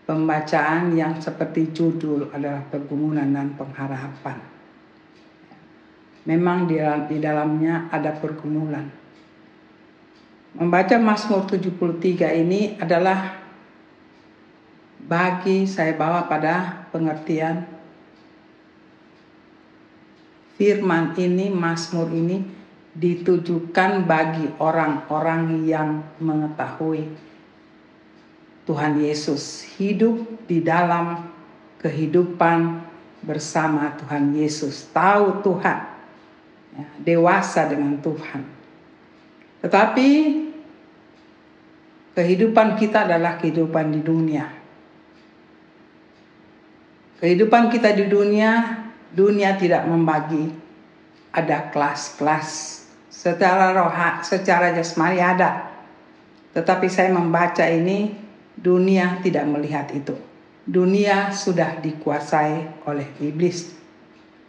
pembacaan 0.06 0.94
yang 0.94 1.18
seperti 1.18 1.74
judul 1.74 2.30
adalah 2.30 2.62
pergumulan 2.70 3.34
dan 3.34 3.58
pengharapan. 3.58 4.38
Memang 6.30 6.70
di, 6.70 6.78
dalamnya 7.18 7.90
ada 7.90 8.14
pergumulan. 8.14 8.86
Membaca 10.54 10.96
Mazmur 11.02 11.50
73 11.50 12.38
ini 12.38 12.78
adalah 12.78 13.42
bagi 15.02 15.66
saya 15.66 15.98
bawa 15.98 16.30
pada 16.30 16.86
pengertian 16.94 17.66
firman 20.62 21.18
ini, 21.18 21.50
Mazmur 21.50 22.10
ini 22.14 22.57
ditujukan 22.98 24.10
bagi 24.10 24.50
orang-orang 24.58 25.64
yang 25.70 26.02
mengetahui 26.18 27.06
Tuhan 28.66 29.00
Yesus 29.00 29.64
hidup 29.78 30.18
di 30.50 30.60
dalam 30.66 31.30
kehidupan 31.80 32.84
bersama 33.24 33.96
Tuhan 34.02 34.34
Yesus, 34.34 34.90
tahu 34.92 35.40
Tuhan, 35.46 35.80
ya, 36.76 36.88
dewasa 37.00 37.70
dengan 37.70 38.02
Tuhan. 38.02 38.42
Tetapi 39.62 40.10
kehidupan 42.18 42.76
kita 42.76 43.08
adalah 43.08 43.38
kehidupan 43.40 43.94
di 43.94 44.02
dunia 44.02 44.58
Kehidupan 47.18 47.74
kita 47.74 47.98
di 47.98 48.06
dunia, 48.06 48.78
dunia 49.10 49.58
tidak 49.58 49.90
membagi. 49.90 50.54
Ada 51.34 51.74
kelas-kelas. 51.74 52.77
Secara 53.18 53.74
roha, 53.74 54.22
secara 54.22 54.78
jasmani 54.78 55.18
ada. 55.18 55.74
Tetapi 56.54 56.86
saya 56.86 57.10
membaca 57.10 57.66
ini, 57.66 58.14
dunia 58.54 59.18
tidak 59.26 59.50
melihat 59.50 59.90
itu. 59.90 60.14
Dunia 60.62 61.34
sudah 61.34 61.82
dikuasai 61.82 62.86
oleh 62.86 63.10
iblis. 63.18 63.74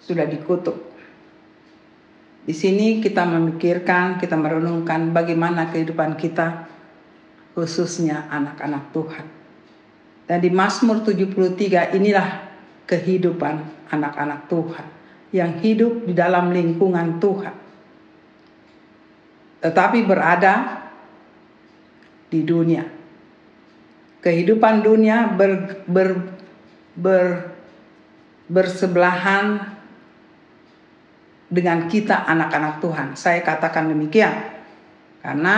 Sudah 0.04 0.28
dikutuk. 0.28 0.76
Di 2.44 2.52
sini 2.52 3.00
kita 3.00 3.24
memikirkan, 3.24 4.20
kita 4.20 4.36
merenungkan 4.36 5.16
bagaimana 5.16 5.72
kehidupan 5.72 6.20
kita 6.20 6.68
khususnya 7.56 8.28
anak-anak 8.28 8.92
Tuhan. 8.92 9.26
Dan 10.28 10.44
di 10.44 10.52
Mazmur 10.52 11.08
73 11.08 11.96
inilah 11.96 12.28
kehidupan 12.84 13.88
anak-anak 13.88 14.44
Tuhan 14.48 14.86
yang 15.32 15.56
hidup 15.60 16.04
di 16.04 16.12
dalam 16.12 16.52
lingkungan 16.52 17.16
Tuhan. 17.16 17.67
Tetapi 19.58 19.98
berada 20.06 20.86
di 22.30 22.44
dunia. 22.44 22.84
Kehidupan 24.18 24.82
dunia 24.82 25.30
ber, 25.34 25.82
ber, 25.86 26.10
ber, 26.94 27.22
bersebelahan 28.48 29.76
dengan 31.48 31.88
kita 31.88 32.28
anak-anak 32.28 32.80
Tuhan. 32.84 33.08
Saya 33.16 33.40
katakan 33.40 33.88
demikian. 33.88 34.56
Karena 35.24 35.56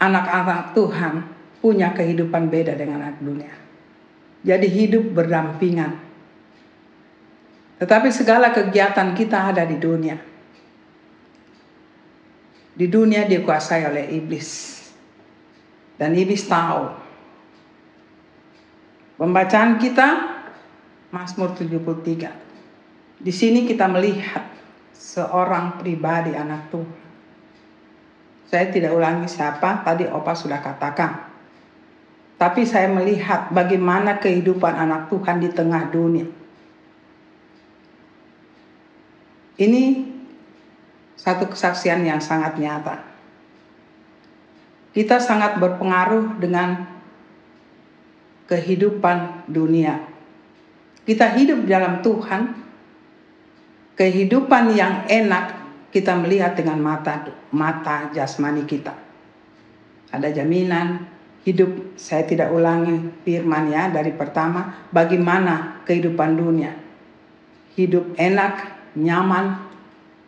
anak-anak 0.00 0.74
Tuhan 0.74 1.14
punya 1.60 1.92
kehidupan 1.92 2.52
beda 2.52 2.74
dengan 2.76 3.06
anak 3.06 3.20
dunia. 3.22 3.54
Jadi 4.46 4.66
hidup 4.70 5.10
berdampingan. 5.16 5.98
Tetapi 7.76 8.08
segala 8.08 8.54
kegiatan 8.54 9.12
kita 9.12 9.52
ada 9.52 9.66
di 9.68 9.76
dunia. 9.76 10.16
Di 12.76 12.86
dunia 12.92 13.24
dikuasai 13.24 13.88
oleh 13.88 14.04
iblis. 14.12 14.76
Dan 15.96 16.12
iblis 16.12 16.44
tahu. 16.44 16.92
Pembacaan 19.16 19.80
kita 19.80 20.08
Mazmur 21.08 21.56
73. 21.56 23.16
Di 23.16 23.32
sini 23.32 23.64
kita 23.64 23.88
melihat 23.88 24.44
seorang 24.92 25.80
pribadi 25.80 26.36
anak 26.36 26.68
Tuhan. 26.68 27.04
Saya 28.46 28.68
tidak 28.70 28.92
ulangi 28.94 29.26
siapa, 29.26 29.82
tadi 29.82 30.04
Opa 30.06 30.36
sudah 30.36 30.60
katakan. 30.60 31.32
Tapi 32.36 32.68
saya 32.68 32.92
melihat 32.92 33.48
bagaimana 33.48 34.20
kehidupan 34.20 34.76
anak 34.76 35.08
Tuhan 35.08 35.40
di 35.40 35.48
tengah 35.48 35.88
dunia. 35.88 36.28
Ini 39.56 39.82
satu 41.26 41.50
kesaksian 41.50 42.06
yang 42.06 42.22
sangat 42.22 42.54
nyata. 42.54 43.02
Kita 44.94 45.18
sangat 45.18 45.58
berpengaruh 45.58 46.38
dengan 46.38 46.86
kehidupan 48.46 49.50
dunia. 49.50 50.06
Kita 51.02 51.34
hidup 51.34 51.66
dalam 51.66 51.98
Tuhan, 51.98 52.54
kehidupan 53.98 54.70
yang 54.78 55.02
enak 55.10 55.66
kita 55.90 56.14
melihat 56.14 56.54
dengan 56.54 56.78
mata 56.78 57.26
mata 57.50 58.06
jasmani 58.14 58.62
kita. 58.62 58.94
Ada 60.14 60.30
jaminan 60.30 61.10
hidup 61.42 61.98
saya 61.98 62.22
tidak 62.22 62.54
ulangi 62.54 63.10
firman 63.26 63.74
ya 63.74 63.90
dari 63.90 64.14
pertama 64.14 64.86
bagaimana 64.94 65.82
kehidupan 65.82 66.38
dunia. 66.38 66.70
Hidup 67.74 68.14
enak, 68.16 68.72
nyaman, 68.96 69.75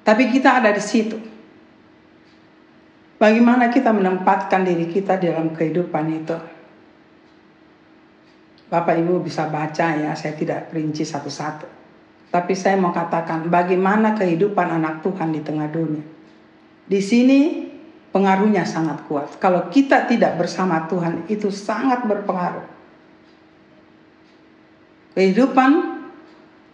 tapi 0.09 0.33
kita 0.33 0.65
ada 0.65 0.73
di 0.73 0.81
situ. 0.81 1.21
Bagaimana 3.21 3.69
kita 3.69 3.93
menempatkan 3.93 4.65
diri 4.65 4.89
kita 4.89 5.21
dalam 5.21 5.53
kehidupan 5.53 6.05
itu? 6.09 6.39
Bapak 8.73 8.97
Ibu 9.05 9.21
bisa 9.21 9.53
baca 9.53 10.01
ya, 10.01 10.17
saya 10.17 10.33
tidak 10.33 10.73
perinci 10.73 11.05
satu-satu. 11.05 11.69
Tapi 12.33 12.57
saya 12.57 12.81
mau 12.81 12.89
katakan 12.89 13.53
bagaimana 13.53 14.17
kehidupan 14.17 14.81
anak 14.81 15.05
Tuhan 15.05 15.29
di 15.29 15.45
tengah 15.45 15.69
dunia. 15.69 16.05
Di 16.89 17.01
sini 17.05 17.69
pengaruhnya 18.09 18.65
sangat 18.65 19.05
kuat. 19.05 19.37
Kalau 19.37 19.69
kita 19.69 20.09
tidak 20.09 20.41
bersama 20.41 20.89
Tuhan 20.89 21.29
itu 21.29 21.53
sangat 21.53 22.09
berpengaruh. 22.09 22.65
Kehidupan 25.13 26.01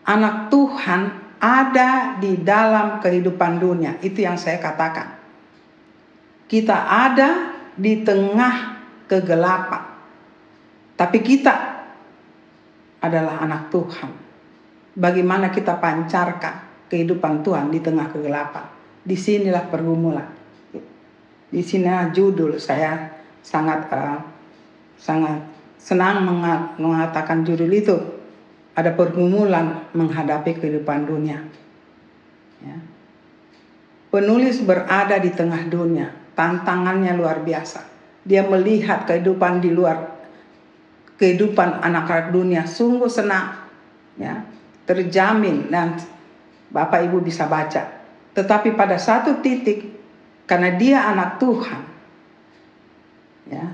anak 0.06 0.54
Tuhan 0.54 1.23
ada 1.44 2.16
di 2.16 2.40
dalam 2.40 3.04
kehidupan 3.04 3.60
dunia. 3.60 4.00
Itu 4.00 4.24
yang 4.24 4.40
saya 4.40 4.56
katakan. 4.56 5.20
Kita 6.48 6.88
ada 6.88 7.52
di 7.76 8.00
tengah 8.00 8.80
kegelapan. 9.04 9.84
Tapi 10.96 11.18
kita 11.20 11.54
adalah 13.04 13.44
anak 13.44 13.68
Tuhan. 13.68 14.10
Bagaimana 14.96 15.52
kita 15.52 15.76
pancarkan 15.76 16.88
kehidupan 16.88 17.44
Tuhan 17.44 17.68
di 17.68 17.84
tengah 17.84 18.08
kegelapan. 18.08 18.64
Di 19.04 19.16
sinilah 19.18 19.68
pergumulan. 19.68 20.32
Di 21.52 21.60
sini 21.60 21.86
judul 22.10 22.56
saya 22.56 23.20
sangat 23.44 23.86
uh, 23.92 24.18
sangat 24.96 25.44
senang 25.76 26.24
mengatakan 26.80 27.44
judul 27.44 27.68
itu. 27.68 28.13
Ada 28.74 28.90
pergumulan 28.94 29.86
menghadapi 29.94 30.58
kehidupan 30.58 31.06
dunia. 31.06 31.38
Ya. 32.58 32.78
Penulis 34.10 34.62
berada 34.62 35.18
di 35.18 35.30
tengah 35.30 35.62
dunia, 35.70 36.10
tantangannya 36.34 37.14
luar 37.14 37.42
biasa. 37.46 37.86
Dia 38.26 38.42
melihat 38.46 39.06
kehidupan 39.06 39.62
di 39.62 39.70
luar 39.70 40.14
kehidupan 41.14 41.80
anak-anak 41.80 42.34
dunia 42.34 42.62
sungguh 42.66 43.08
senang 43.08 43.64
ya 44.18 44.44
terjamin 44.84 45.70
dan 45.70 45.96
Bapak 46.68 47.06
Ibu 47.06 47.22
bisa 47.22 47.46
baca 47.46 48.02
tetapi 48.34 48.74
pada 48.76 48.98
satu 48.98 49.38
titik 49.38 49.94
karena 50.44 50.74
dia 50.74 51.06
anak 51.06 51.38
Tuhan 51.38 51.82
ya 53.48 53.66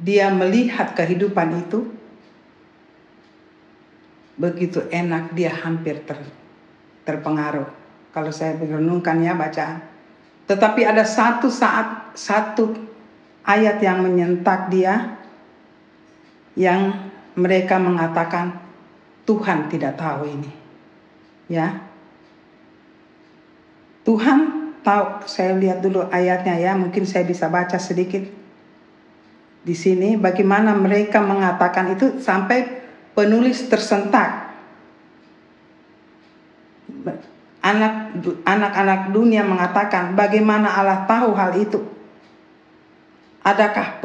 dia 0.00 0.26
melihat 0.34 0.96
kehidupan 0.96 1.68
itu 1.68 1.93
begitu 4.34 4.82
enak 4.90 5.34
dia 5.34 5.54
hampir 5.54 6.02
ter, 6.02 6.18
terpengaruh 7.06 7.70
kalau 8.10 8.30
saya 8.34 8.58
merenungkan 8.58 9.22
ya 9.22 9.34
bacaan 9.38 9.82
tetapi 10.44 10.84
ada 10.84 11.06
satu 11.06 11.48
saat 11.48 12.12
satu 12.18 12.74
ayat 13.44 13.80
yang 13.80 14.00
menyentak 14.04 14.68
dia 14.72 15.16
yang 16.54 17.10
mereka 17.34 17.76
mengatakan 17.82 18.62
Tuhan 19.26 19.72
tidak 19.72 19.98
tahu 19.98 20.28
ini. 20.28 20.52
Ya. 21.48 21.82
Tuhan 24.04 24.38
tahu, 24.84 25.24
saya 25.24 25.56
lihat 25.56 25.80
dulu 25.80 26.04
ayatnya 26.12 26.60
ya, 26.60 26.72
mungkin 26.76 27.08
saya 27.08 27.24
bisa 27.24 27.48
baca 27.48 27.80
sedikit. 27.80 28.22
Di 29.64 29.72
sini 29.72 30.20
bagaimana 30.20 30.76
mereka 30.76 31.24
mengatakan 31.24 31.96
itu 31.96 32.20
sampai 32.20 32.83
penulis 33.14 33.70
tersentak. 33.70 34.52
Anak 37.64 38.20
anak-anak 38.44 39.00
dunia 39.16 39.40
mengatakan 39.40 40.12
bagaimana 40.12 40.68
Allah 40.68 41.08
tahu 41.08 41.32
hal 41.32 41.56
itu. 41.56 41.80
Adakah 43.44 44.00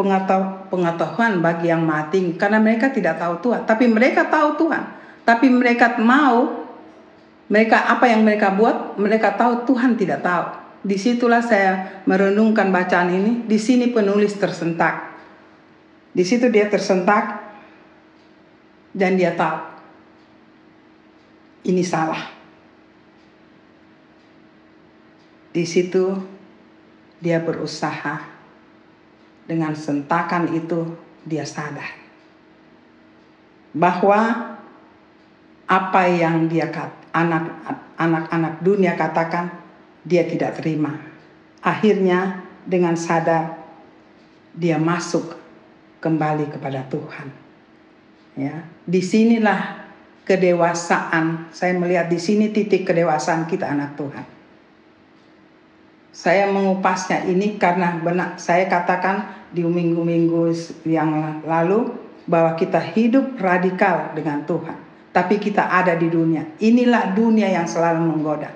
pengetahuan 0.72 1.44
bagi 1.44 1.68
yang 1.68 1.84
mati? 1.84 2.36
Karena 2.36 2.60
mereka 2.60 2.92
tidak 2.92 3.20
tahu 3.20 3.40
Tuhan, 3.40 3.64
tapi 3.68 3.88
mereka 3.88 4.28
tahu 4.28 4.56
Tuhan. 4.60 4.84
Tapi 5.24 5.48
mereka 5.48 5.96
mau, 6.00 6.68
mereka 7.48 7.88
apa 7.88 8.08
yang 8.12 8.28
mereka 8.28 8.52
buat, 8.52 9.00
mereka 9.00 9.36
tahu 9.36 9.64
Tuhan 9.64 9.96
tidak 9.96 10.24
tahu. 10.24 10.46
Di 10.84 10.96
situlah 10.96 11.44
saya 11.44 12.04
merenungkan 12.08 12.72
bacaan 12.72 13.12
ini. 13.12 13.44
Di 13.48 13.60
sini 13.60 13.92
penulis 13.92 14.36
tersentak. 14.40 15.12
Di 16.12 16.24
situ 16.24 16.48
dia 16.52 16.68
tersentak 16.68 17.49
dan 19.00 19.16
dia 19.16 19.32
tahu 19.32 19.64
ini 21.72 21.80
salah. 21.80 22.36
Di 25.56 25.64
situ 25.64 26.14
dia 27.24 27.40
berusaha 27.40 28.22
dengan 29.48 29.74
sentakan 29.74 30.52
itu 30.54 30.94
dia 31.26 31.48
sadar 31.48 31.90
bahwa 33.74 34.56
apa 35.66 36.02
yang 36.10 36.46
dia 36.50 36.70
anak 37.14 37.44
anak-anak 37.98 38.54
dunia 38.62 38.94
katakan 38.94 39.50
dia 40.06 40.28
tidak 40.28 40.62
terima. 40.62 40.96
Akhirnya 41.60 42.46
dengan 42.64 42.96
sadar 42.96 43.58
dia 44.54 44.78
masuk 44.80 45.36
kembali 46.00 46.50
kepada 46.56 46.88
Tuhan. 46.88 47.49
Ya, 48.40 48.64
di 48.88 49.04
sinilah 49.04 49.92
kedewasaan. 50.24 51.52
Saya 51.52 51.76
melihat 51.76 52.08
di 52.08 52.16
sini 52.16 52.56
titik 52.56 52.88
kedewasaan 52.88 53.44
kita 53.52 53.68
anak 53.68 54.00
Tuhan 54.00 54.40
saya 56.20 56.52
mengupasnya 56.52 57.24
ini 57.32 57.56
karena 57.56 57.96
benar 58.02 58.36
saya 58.36 58.68
katakan 58.68 59.48
di 59.56 59.64
minggu-minggu 59.64 60.52
yang 60.84 61.40
lalu 61.48 61.96
bahwa 62.28 62.60
kita 62.60 62.84
hidup 62.92 63.40
radikal 63.40 64.12
dengan 64.14 64.44
Tuhan, 64.44 64.78
tapi 65.16 65.40
kita 65.40 65.72
ada 65.72 65.96
di 65.96 66.12
dunia. 66.12 66.46
Inilah 66.60 67.16
dunia 67.16 67.48
yang 67.50 67.66
selalu 67.66 68.04
menggoda. 68.04 68.52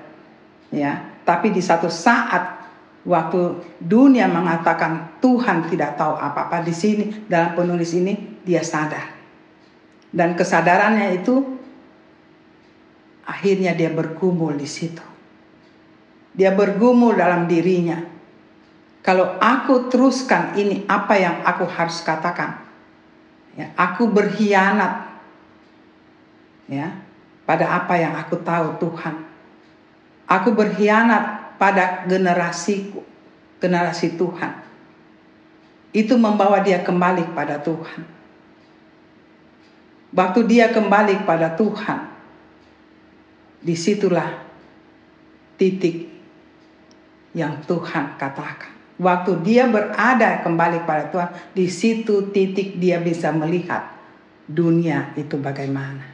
Ya, 0.76 1.08
tapi 1.24 1.56
di 1.56 1.63
satu 1.63 1.88
saat 1.88 2.67
waktu 3.08 3.63
dunia 3.80 4.28
mengatakan 4.28 5.17
Tuhan 5.24 5.72
tidak 5.72 5.96
tahu 5.96 6.19
apa-apa 6.19 6.67
di 6.67 6.76
sini 6.76 7.26
dalam 7.32 7.56
penulis 7.56 7.96
ini 7.96 8.43
dia 8.43 8.60
sadar. 8.60 9.22
Dan 10.13 10.38
kesadarannya 10.38 11.17
itu 11.17 11.41
akhirnya 13.26 13.73
dia 13.73 13.89
bergumul 13.89 14.54
di 14.54 14.69
situ. 14.69 15.02
Dia 16.38 16.54
bergumul 16.54 17.17
dalam 17.17 17.49
dirinya. 17.49 17.97
Kalau 19.02 19.36
aku 19.41 19.89
teruskan 19.89 20.54
ini 20.56 20.86
apa 20.86 21.17
yang 21.17 21.41
aku 21.41 21.65
harus 21.65 21.99
katakan? 22.06 22.62
Ya, 23.58 23.73
aku 23.73 24.08
berkhianat 24.10 25.13
ya 26.71 26.89
pada 27.43 27.69
apa 27.73 27.99
yang 27.99 28.13
aku 28.15 28.39
tahu 28.39 28.80
Tuhan. 28.80 29.15
Aku 30.30 30.56
berkhianat 30.56 31.58
pada 31.60 32.08
generasiku, 32.08 33.04
generasi 33.60 34.15
Tuhan. 34.15 34.63
Itu 35.93 36.17
membawa 36.17 36.63
dia 36.63 36.82
kembali 36.82 37.36
pada 37.38 37.62
Tuhan. 37.62 38.22
Waktu 40.13 40.45
dia 40.45 40.69
kembali 40.69 41.26
pada 41.26 41.58
Tuhan, 41.58 42.13
di 43.63 43.73
situlah 43.73 44.45
titik 45.58 46.06
yang 47.34 47.65
Tuhan 47.65 48.19
katakan. 48.21 48.71
Waktu 49.02 49.41
dia 49.41 49.65
berada 49.65 50.45
kembali 50.45 50.86
pada 50.86 51.10
Tuhan, 51.10 51.30
di 51.58 51.65
situ 51.65 52.30
titik 52.30 52.78
dia 52.78 53.02
bisa 53.02 53.34
melihat 53.34 53.89
dunia 54.45 55.17
itu 55.17 55.34
bagaimana. 55.41 56.06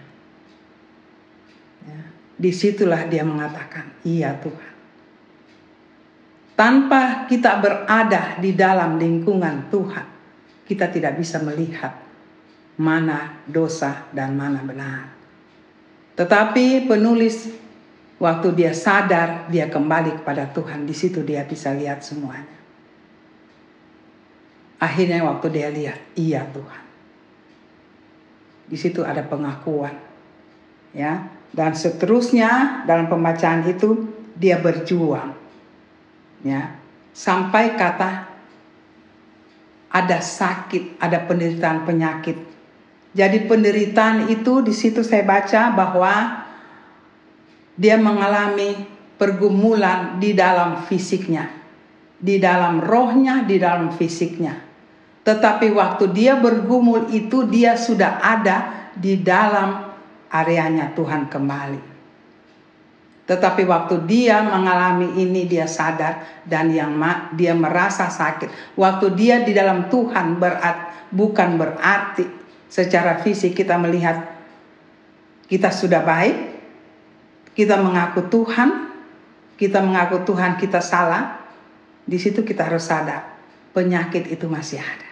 Ya, 1.83 2.01
di 2.39 2.51
situlah 2.55 3.03
dia 3.03 3.27
mengatakan, 3.27 3.99
iya 4.07 4.31
Tuhan. 4.39 4.71
Tanpa 6.55 7.27
kita 7.27 7.59
berada 7.59 8.39
di 8.39 8.55
dalam 8.55 8.95
lingkungan 8.95 9.67
Tuhan, 9.67 10.07
kita 10.63 10.87
tidak 10.87 11.19
bisa 11.19 11.43
melihat 11.43 12.08
mana 12.79 13.43
dosa 13.43 14.07
dan 14.15 14.39
mana 14.39 14.63
benar. 14.63 15.11
Tetapi 16.15 16.87
penulis 16.87 17.51
waktu 18.15 18.55
dia 18.55 18.71
sadar, 18.71 19.51
dia 19.51 19.67
kembali 19.67 20.23
kepada 20.23 20.47
Tuhan, 20.55 20.87
di 20.87 20.95
situ 20.95 21.19
dia 21.23 21.43
bisa 21.43 21.75
lihat 21.75 21.99
semuanya. 22.03 22.57
Akhirnya 24.79 25.27
waktu 25.27 25.47
dia 25.51 25.67
lihat, 25.67 25.99
iya 26.15 26.47
Tuhan. 26.47 26.83
Di 28.71 28.77
situ 28.79 29.03
ada 29.03 29.27
pengakuan. 29.27 30.07
Ya, 30.89 31.29
dan 31.53 31.77
seterusnya 31.77 32.81
dalam 32.89 33.05
pembacaan 33.05 33.65
itu 33.69 34.09
dia 34.33 34.57
berjuang 34.57 35.35
ya 36.45 36.79
sampai 37.11 37.75
kata 37.75 38.29
ada 39.89 40.21
sakit, 40.21 41.01
ada 41.01 41.17
penderitaan 41.25 41.81
penyakit. 41.81 42.37
Jadi 43.19 43.51
penderitaan 43.51 44.31
itu 44.31 44.63
di 44.63 44.71
situ 44.71 45.03
saya 45.03 45.27
baca 45.27 45.75
bahwa 45.75 46.47
dia 47.75 47.99
mengalami 47.99 48.87
pergumulan 49.19 50.23
di 50.23 50.31
dalam 50.31 50.87
fisiknya, 50.87 51.51
di 52.15 52.39
dalam 52.39 52.79
rohnya, 52.79 53.43
di 53.43 53.59
dalam 53.59 53.91
fisiknya. 53.91 54.63
Tetapi 55.27 55.67
waktu 55.75 56.15
dia 56.15 56.39
bergumul 56.39 57.11
itu 57.11 57.43
dia 57.43 57.75
sudah 57.75 58.23
ada 58.23 58.87
di 58.95 59.19
dalam 59.19 59.91
areanya 60.31 60.95
Tuhan 60.95 61.27
kembali. 61.27 61.99
Tetapi 63.27 63.67
waktu 63.67 64.07
dia 64.07 64.39
mengalami 64.47 65.19
ini 65.19 65.43
dia 65.43 65.67
sadar 65.67 66.23
dan 66.47 66.71
yang 66.71 66.95
ma 66.95 67.35
dia 67.35 67.51
merasa 67.51 68.07
sakit. 68.07 68.79
Waktu 68.79 69.11
dia 69.11 69.43
di 69.43 69.51
dalam 69.51 69.91
Tuhan 69.91 70.39
berat 70.39 71.11
bukan 71.11 71.59
berarti 71.59 72.39
secara 72.69 73.19
fisik 73.25 73.57
kita 73.57 73.75
melihat 73.75 74.29
kita 75.49 75.73
sudah 75.73 76.05
baik, 76.05 76.37
kita 77.57 77.81
mengaku 77.81 78.29
Tuhan, 78.29 78.93
kita 79.57 79.81
mengaku 79.81 80.23
Tuhan 80.23 80.55
kita 80.55 80.79
salah. 80.79 81.41
Di 82.09 82.17
situ 82.17 82.41
kita 82.41 82.65
harus 82.65 82.89
sadar 82.89 83.37
penyakit 83.73 84.29
itu 84.29 84.49
masih 84.49 84.81
ada. 84.81 85.09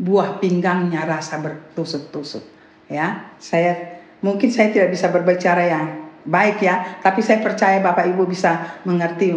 Buah 0.00 0.38
pinggangnya 0.38 1.06
rasa 1.06 1.42
bertusuk-tusuk. 1.42 2.44
Ya, 2.90 3.30
saya 3.38 4.02
mungkin 4.22 4.50
saya 4.50 4.74
tidak 4.74 4.94
bisa 4.94 5.10
berbicara 5.10 5.62
yang 5.66 5.86
baik 6.26 6.62
ya, 6.62 6.98
tapi 7.02 7.22
saya 7.22 7.38
percaya 7.42 7.78
Bapak 7.78 8.06
Ibu 8.10 8.26
bisa 8.26 8.80
mengerti 8.86 9.30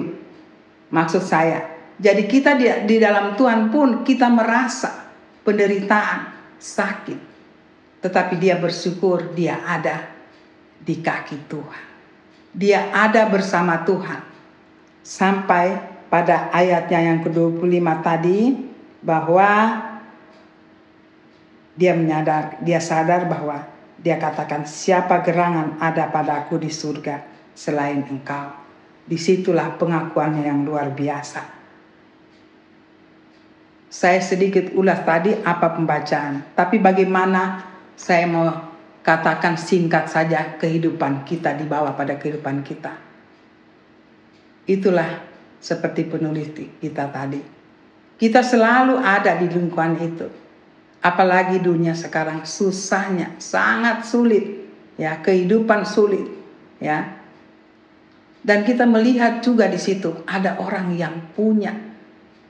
maksud 0.90 1.22
saya. 1.22 1.70
Jadi 2.02 2.26
kita 2.26 2.58
di, 2.58 2.66
di 2.90 2.98
dalam 2.98 3.38
Tuhan 3.38 3.70
pun 3.70 4.02
kita 4.02 4.26
merasa 4.30 5.14
penderitaan, 5.46 6.34
sakit. 6.58 7.33
Tetapi 8.04 8.36
dia 8.36 8.60
bersyukur 8.60 9.32
dia 9.32 9.64
ada 9.64 10.12
di 10.84 11.00
kaki 11.00 11.48
Tuhan. 11.48 11.84
Dia 12.52 12.92
ada 12.92 13.26
bersama 13.32 13.82
Tuhan. 13.88 14.20
Sampai 15.02 15.80
pada 16.12 16.52
ayatnya 16.52 17.00
yang 17.00 17.20
ke-25 17.26 17.88
tadi 18.04 18.40
bahwa 19.02 19.50
dia 21.74 21.98
menyadar, 21.98 22.62
dia 22.62 22.78
sadar 22.78 23.26
bahwa 23.26 23.66
dia 23.98 24.20
katakan, 24.20 24.68
siapa 24.68 25.24
gerangan 25.26 25.80
ada 25.82 26.12
padaku 26.12 26.62
di 26.62 26.70
surga 26.70 27.24
selain 27.56 28.04
engkau. 28.06 28.52
Di 29.04 29.16
situlah 29.16 29.80
pengakuannya 29.80 30.44
yang 30.44 30.62
luar 30.68 30.92
biasa. 30.92 31.42
Saya 33.90 34.20
sedikit 34.20 34.74
ulas 34.78 35.02
tadi 35.02 35.34
apa 35.42 35.74
pembacaan. 35.74 36.54
Tapi 36.56 36.78
bagaimana 36.78 37.73
saya 37.96 38.26
mau 38.26 38.50
katakan 39.04 39.60
singkat 39.60 40.08
saja 40.08 40.56
kehidupan 40.58 41.28
kita 41.28 41.54
di 41.58 41.68
bawah 41.68 41.94
pada 41.94 42.16
kehidupan 42.16 42.64
kita. 42.64 42.96
Itulah 44.64 45.28
seperti 45.60 46.08
penulis 46.08 46.52
kita 46.80 47.12
tadi. 47.12 47.42
Kita 48.16 48.40
selalu 48.40 49.02
ada 49.02 49.36
di 49.36 49.52
lingkungan 49.52 50.00
itu 50.00 50.28
Apalagi 51.04 51.60
dunia 51.60 51.92
sekarang 51.92 52.48
susahnya, 52.48 53.36
sangat 53.36 54.08
sulit. 54.08 54.64
Ya, 54.96 55.20
kehidupan 55.20 55.84
sulit. 55.84 56.32
Ya. 56.80 57.20
Dan 58.40 58.64
kita 58.64 58.88
melihat 58.88 59.44
juga 59.44 59.68
di 59.68 59.76
situ 59.76 60.24
ada 60.24 60.56
orang 60.64 60.96
yang 60.96 61.28
punya, 61.36 61.76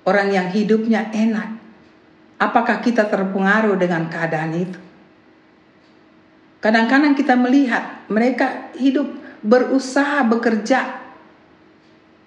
orang 0.06 0.30
yang 0.30 0.54
hidupnya 0.54 1.10
enak. 1.10 1.58
Apakah 2.38 2.78
kita 2.78 3.10
terpengaruh 3.10 3.74
dengan 3.74 4.06
keadaan 4.06 4.54
itu? 4.54 4.78
Kadang-kadang 6.64 7.12
kita 7.12 7.36
melihat 7.36 8.08
mereka 8.08 8.72
hidup 8.80 9.12
berusaha 9.44 10.24
bekerja, 10.24 11.04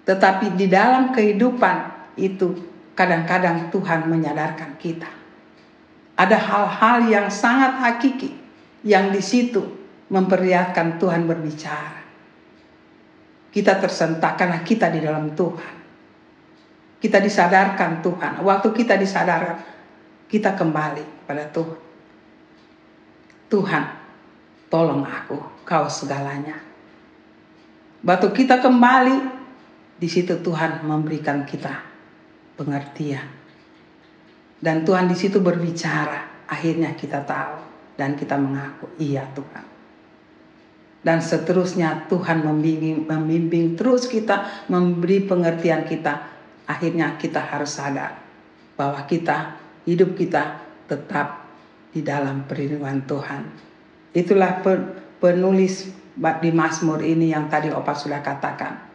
tetapi 0.05 0.53
di 0.53 0.69
dalam 0.69 1.09
kehidupan 1.09 1.77
itu 2.21 2.53
kadang-kadang 2.93 3.73
Tuhan 3.73 4.05
menyadarkan 4.05 4.77
kita 4.77 5.17
ada 6.17 6.37
hal-hal 6.41 6.97
yang 7.07 7.27
sangat 7.29 7.77
hakiki 7.77 8.33
yang 8.81 9.13
di 9.13 9.21
situ 9.21 9.61
memperlihatkan 10.09 10.97
Tuhan 10.97 11.29
berbicara. 11.29 12.01
Kita 13.53 13.77
tersentak 13.77 14.33
karena 14.41 14.65
kita 14.65 14.89
di 14.89 14.99
dalam 14.99 15.37
Tuhan. 15.37 15.75
Kita 16.97 17.21
disadarkan 17.21 18.01
Tuhan. 18.01 18.41
Waktu 18.41 18.69
kita 18.73 18.97
disadarkan, 18.97 19.61
kita 20.25 20.57
kembali 20.57 21.29
pada 21.29 21.45
Tuhan. 21.53 21.79
Tuhan, 23.47 23.83
tolong 24.67 25.03
aku, 25.03 25.39
kau 25.63 25.85
segalanya. 25.87 26.59
Waktu 28.03 28.29
kita 28.31 28.61
kembali, 28.61 29.17
di 29.97 30.07
situ 30.07 30.37
Tuhan 30.39 30.85
memberikan 30.85 31.41
kita 31.43 31.81
pengertian 32.53 33.37
dan 34.57 34.81
Tuhan 34.85 35.05
di 35.09 35.17
situ 35.17 35.41
berbicara. 35.41 36.45
Akhirnya 36.47 36.95
kita 36.95 37.21
tahu 37.27 37.59
dan 37.99 38.15
kita 38.15 38.39
mengaku, 38.39 38.87
iya 38.97 39.27
Tuhan. 39.35 39.65
Dan 41.03 41.19
seterusnya 41.19 42.09
Tuhan 42.09 42.43
membimbing, 42.43 43.05
membimbing 43.05 43.75
terus 43.75 44.07
kita, 44.07 44.65
memberi 44.71 45.23
pengertian 45.23 45.83
kita. 45.83 46.35
Akhirnya 46.67 47.15
kita 47.15 47.39
harus 47.39 47.79
sadar 47.79 48.19
bahwa 48.75 49.03
kita, 49.07 49.59
hidup 49.87 50.15
kita 50.15 50.63
tetap 50.87 51.47
di 51.91 52.03
dalam 52.03 52.43
perlindungan 52.47 53.03
Tuhan. 53.07 53.43
Itulah 54.15 54.63
penulis 55.19 55.89
di 56.15 56.51
Mazmur 56.51 56.99
ini 57.03 57.31
yang 57.31 57.51
tadi 57.51 57.69
Opa 57.71 57.93
sudah 57.93 58.23
katakan. 58.23 58.87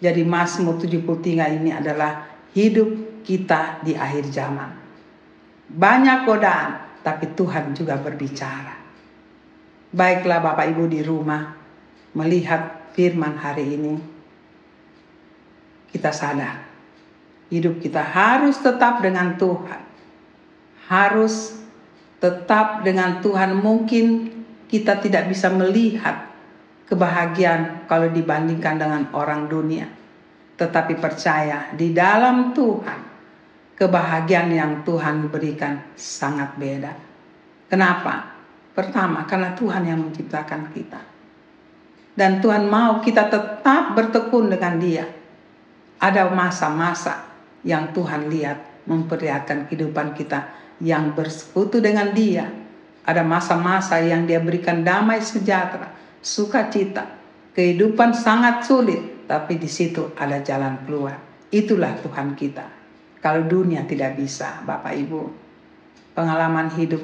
Jadi 0.00 0.22
Mazmur 0.22 0.76
73 0.76 1.56
ini 1.56 1.70
adalah 1.72 2.28
hidup 2.52 3.22
kita 3.24 3.80
di 3.80 3.96
akhir 3.96 4.28
zaman. 4.28 4.70
Banyak 5.66 6.18
godaan, 6.28 7.00
tapi 7.02 7.32
Tuhan 7.32 7.74
juga 7.74 7.98
berbicara. 7.98 8.76
Baiklah 9.90 10.38
Bapak 10.44 10.66
Ibu 10.76 10.84
di 10.86 11.00
rumah 11.00 11.56
melihat 12.12 12.92
firman 12.92 13.34
hari 13.40 13.76
ini. 13.76 13.94
Kita 15.90 16.12
sadar 16.12 16.66
Hidup 17.46 17.78
kita 17.78 18.02
harus 18.02 18.58
tetap 18.58 18.98
dengan 18.98 19.38
Tuhan. 19.38 19.82
Harus 20.90 21.54
tetap 22.18 22.82
dengan 22.82 23.22
Tuhan. 23.22 23.54
Mungkin 23.62 24.34
kita 24.66 24.98
tidak 24.98 25.30
bisa 25.30 25.50
melihat 25.50 26.26
kebahagiaan 26.86 27.86
kalau 27.90 28.10
dibandingkan 28.10 28.78
dengan 28.78 29.02
orang 29.14 29.50
dunia. 29.50 29.86
Tetapi 30.56 30.96
percaya 30.96 31.70
di 31.76 31.92
dalam 31.92 32.56
Tuhan, 32.56 33.00
kebahagiaan 33.76 34.50
yang 34.50 34.72
Tuhan 34.82 35.28
berikan 35.28 35.92
sangat 35.94 36.56
beda. 36.56 36.92
Kenapa? 37.68 38.38
Pertama, 38.72 39.24
karena 39.28 39.52
Tuhan 39.52 39.84
yang 39.84 40.00
menciptakan 40.00 40.72
kita. 40.72 41.00
Dan 42.16 42.40
Tuhan 42.40 42.68
mau 42.72 43.04
kita 43.04 43.28
tetap 43.28 43.92
bertekun 43.92 44.48
dengan 44.48 44.80
Dia. 44.80 45.04
Ada 46.00 46.32
masa-masa 46.32 47.28
yang 47.60 47.92
Tuhan 47.92 48.32
lihat 48.32 48.88
memperlihatkan 48.88 49.68
kehidupan 49.68 50.16
kita 50.16 50.48
yang 50.80 51.12
bersekutu 51.12 51.84
dengan 51.84 52.16
Dia. 52.16 52.48
Ada 53.06 53.22
masa-masa 53.22 54.02
yang 54.02 54.26
Dia 54.26 54.42
berikan 54.42 54.82
damai 54.82 55.22
sejahtera, 55.22 55.94
sukacita, 56.18 57.06
kehidupan 57.54 58.12
sangat 58.12 58.66
sulit, 58.66 59.24
tapi 59.30 59.56
di 59.56 59.70
situ 59.70 60.10
ada 60.18 60.42
jalan 60.42 60.82
keluar. 60.84 61.16
Itulah 61.54 61.94
Tuhan 62.02 62.34
kita. 62.34 62.66
Kalau 63.22 63.46
dunia 63.46 63.86
tidak 63.86 64.18
bisa, 64.18 64.60
Bapak 64.66 64.92
Ibu, 64.92 65.20
pengalaman 66.18 66.68
hidup, 66.74 67.02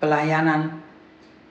pelayanan 0.00 0.80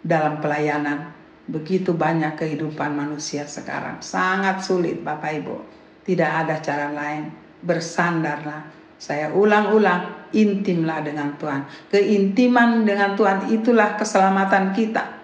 dalam 0.02 0.42
pelayanan, 0.42 1.14
begitu 1.46 1.94
banyak 1.94 2.34
kehidupan 2.34 2.98
manusia 2.98 3.46
sekarang, 3.46 4.02
sangat 4.02 4.66
sulit, 4.66 5.06
Bapak 5.06 5.32
Ibu 5.38 5.82
tidak 6.06 6.32
ada 6.46 6.56
cara 6.62 6.88
lain. 6.90 7.30
Bersandarlah. 7.62 8.66
Saya 8.98 9.34
ulang-ulang, 9.34 10.21
intimlah 10.32 11.04
dengan 11.04 11.36
Tuhan. 11.38 11.68
Keintiman 11.92 12.84
dengan 12.84 13.16
Tuhan 13.16 13.52
itulah 13.52 13.96
keselamatan 13.96 14.76
kita. 14.76 15.22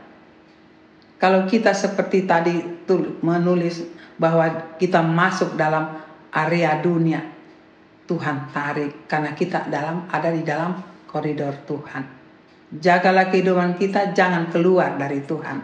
Kalau 1.17 1.49
kita 1.49 1.73
seperti 1.73 2.29
tadi 2.29 2.53
menulis 3.25 3.81
bahwa 4.21 4.77
kita 4.77 5.01
masuk 5.01 5.57
dalam 5.57 5.97
area 6.29 6.77
dunia, 6.77 7.25
Tuhan 8.05 8.53
tarik 8.53 9.09
karena 9.09 9.33
kita 9.33 9.67
dalam 9.67 10.05
ada 10.07 10.29
di 10.29 10.45
dalam 10.45 10.77
koridor 11.09 11.57
Tuhan. 11.65 12.03
Jagalah 12.67 13.31
kehidupan 13.31 13.79
kita 13.79 14.11
jangan 14.11 14.51
keluar 14.51 14.99
dari 14.99 15.23
Tuhan. 15.23 15.57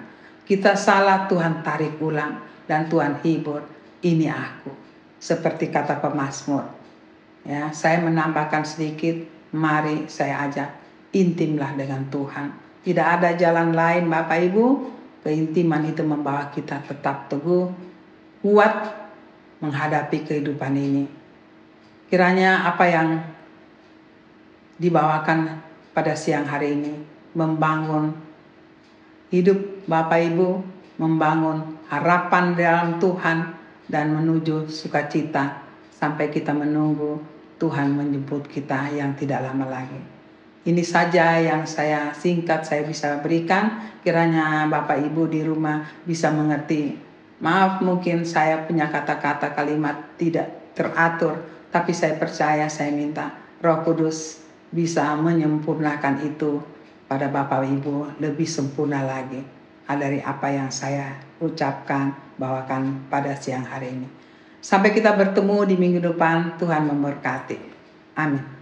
Kita 0.44 0.76
salah 0.76 1.28
Tuhan 1.28 1.64
tarik 1.64 2.00
ulang 2.00 2.40
dan 2.68 2.88
Tuhan 2.92 3.20
hibur. 3.24 3.64
Ini 4.04 4.28
aku 4.28 4.72
seperti 5.24 5.72
kata 5.72 6.04
pemazmur. 6.04 6.68
Ya, 7.48 7.72
saya 7.72 8.04
menambahkan 8.04 8.64
sedikit, 8.68 9.16
mari 9.54 10.10
saya 10.10 10.50
ajak 10.50 10.70
intimlah 11.14 11.78
dengan 11.78 12.04
Tuhan. 12.10 12.50
Tidak 12.84 13.08
ada 13.08 13.38
jalan 13.38 13.72
lain 13.72 14.10
Bapak 14.12 14.40
Ibu, 14.52 14.66
keintiman 15.24 15.88
itu 15.88 16.04
membawa 16.04 16.52
kita 16.52 16.84
tetap 16.84 17.32
teguh, 17.32 17.72
kuat 18.44 18.92
menghadapi 19.64 20.28
kehidupan 20.28 20.74
ini. 20.76 21.06
Kiranya 22.12 22.68
apa 22.68 22.86
yang 22.92 23.10
dibawakan 24.76 25.64
pada 25.96 26.18
siang 26.18 26.44
hari 26.44 26.76
ini 26.76 26.94
membangun 27.38 28.12
hidup 29.32 29.88
Bapak 29.88 30.20
Ibu, 30.34 30.50
membangun 31.00 31.80
harapan 31.88 32.54
dalam 32.58 33.00
Tuhan, 33.00 33.56
dan 33.88 34.16
menuju 34.16 34.68
sukacita 34.68 35.64
sampai 35.94 36.32
kita 36.32 36.56
menunggu 36.56 37.33
Tuhan 37.64 37.96
menjemput 37.96 38.52
kita 38.52 38.92
yang 38.92 39.16
tidak 39.16 39.40
lama 39.48 39.64
lagi. 39.72 39.96
Ini 40.68 40.84
saja 40.84 41.40
yang 41.40 41.64
saya 41.64 42.12
singkat 42.12 42.68
saya 42.68 42.84
bisa 42.84 43.24
berikan. 43.24 43.96
Kiranya 44.04 44.68
Bapak 44.68 45.00
Ibu 45.00 45.32
di 45.32 45.48
rumah 45.48 45.88
bisa 46.04 46.28
mengerti. 46.36 47.00
Maaf 47.40 47.80
mungkin 47.80 48.28
saya 48.28 48.68
punya 48.68 48.92
kata-kata 48.92 49.56
kalimat 49.56 49.96
tidak 50.20 50.76
teratur, 50.76 51.40
tapi 51.72 51.96
saya 51.96 52.20
percaya 52.20 52.68
saya 52.68 52.92
minta 52.92 53.32
Roh 53.64 53.80
Kudus 53.88 54.44
bisa 54.72 55.16
menyempurnakan 55.16 56.20
itu 56.28 56.60
pada 57.08 57.32
Bapak 57.32 57.64
Ibu 57.64 58.20
lebih 58.20 58.48
sempurna 58.48 59.08
lagi 59.08 59.40
dari 59.88 60.20
apa 60.20 60.48
yang 60.52 60.68
saya 60.72 61.16
ucapkan 61.40 62.12
bawakan 62.40 63.08
pada 63.08 63.36
siang 63.36 63.68
hari 63.68 63.96
ini. 63.96 64.23
Sampai 64.64 64.96
kita 64.96 65.12
bertemu 65.12 65.68
di 65.68 65.76
minggu 65.76 66.00
depan, 66.00 66.56
Tuhan 66.56 66.88
memberkati. 66.88 67.60
Amin. 68.16 68.53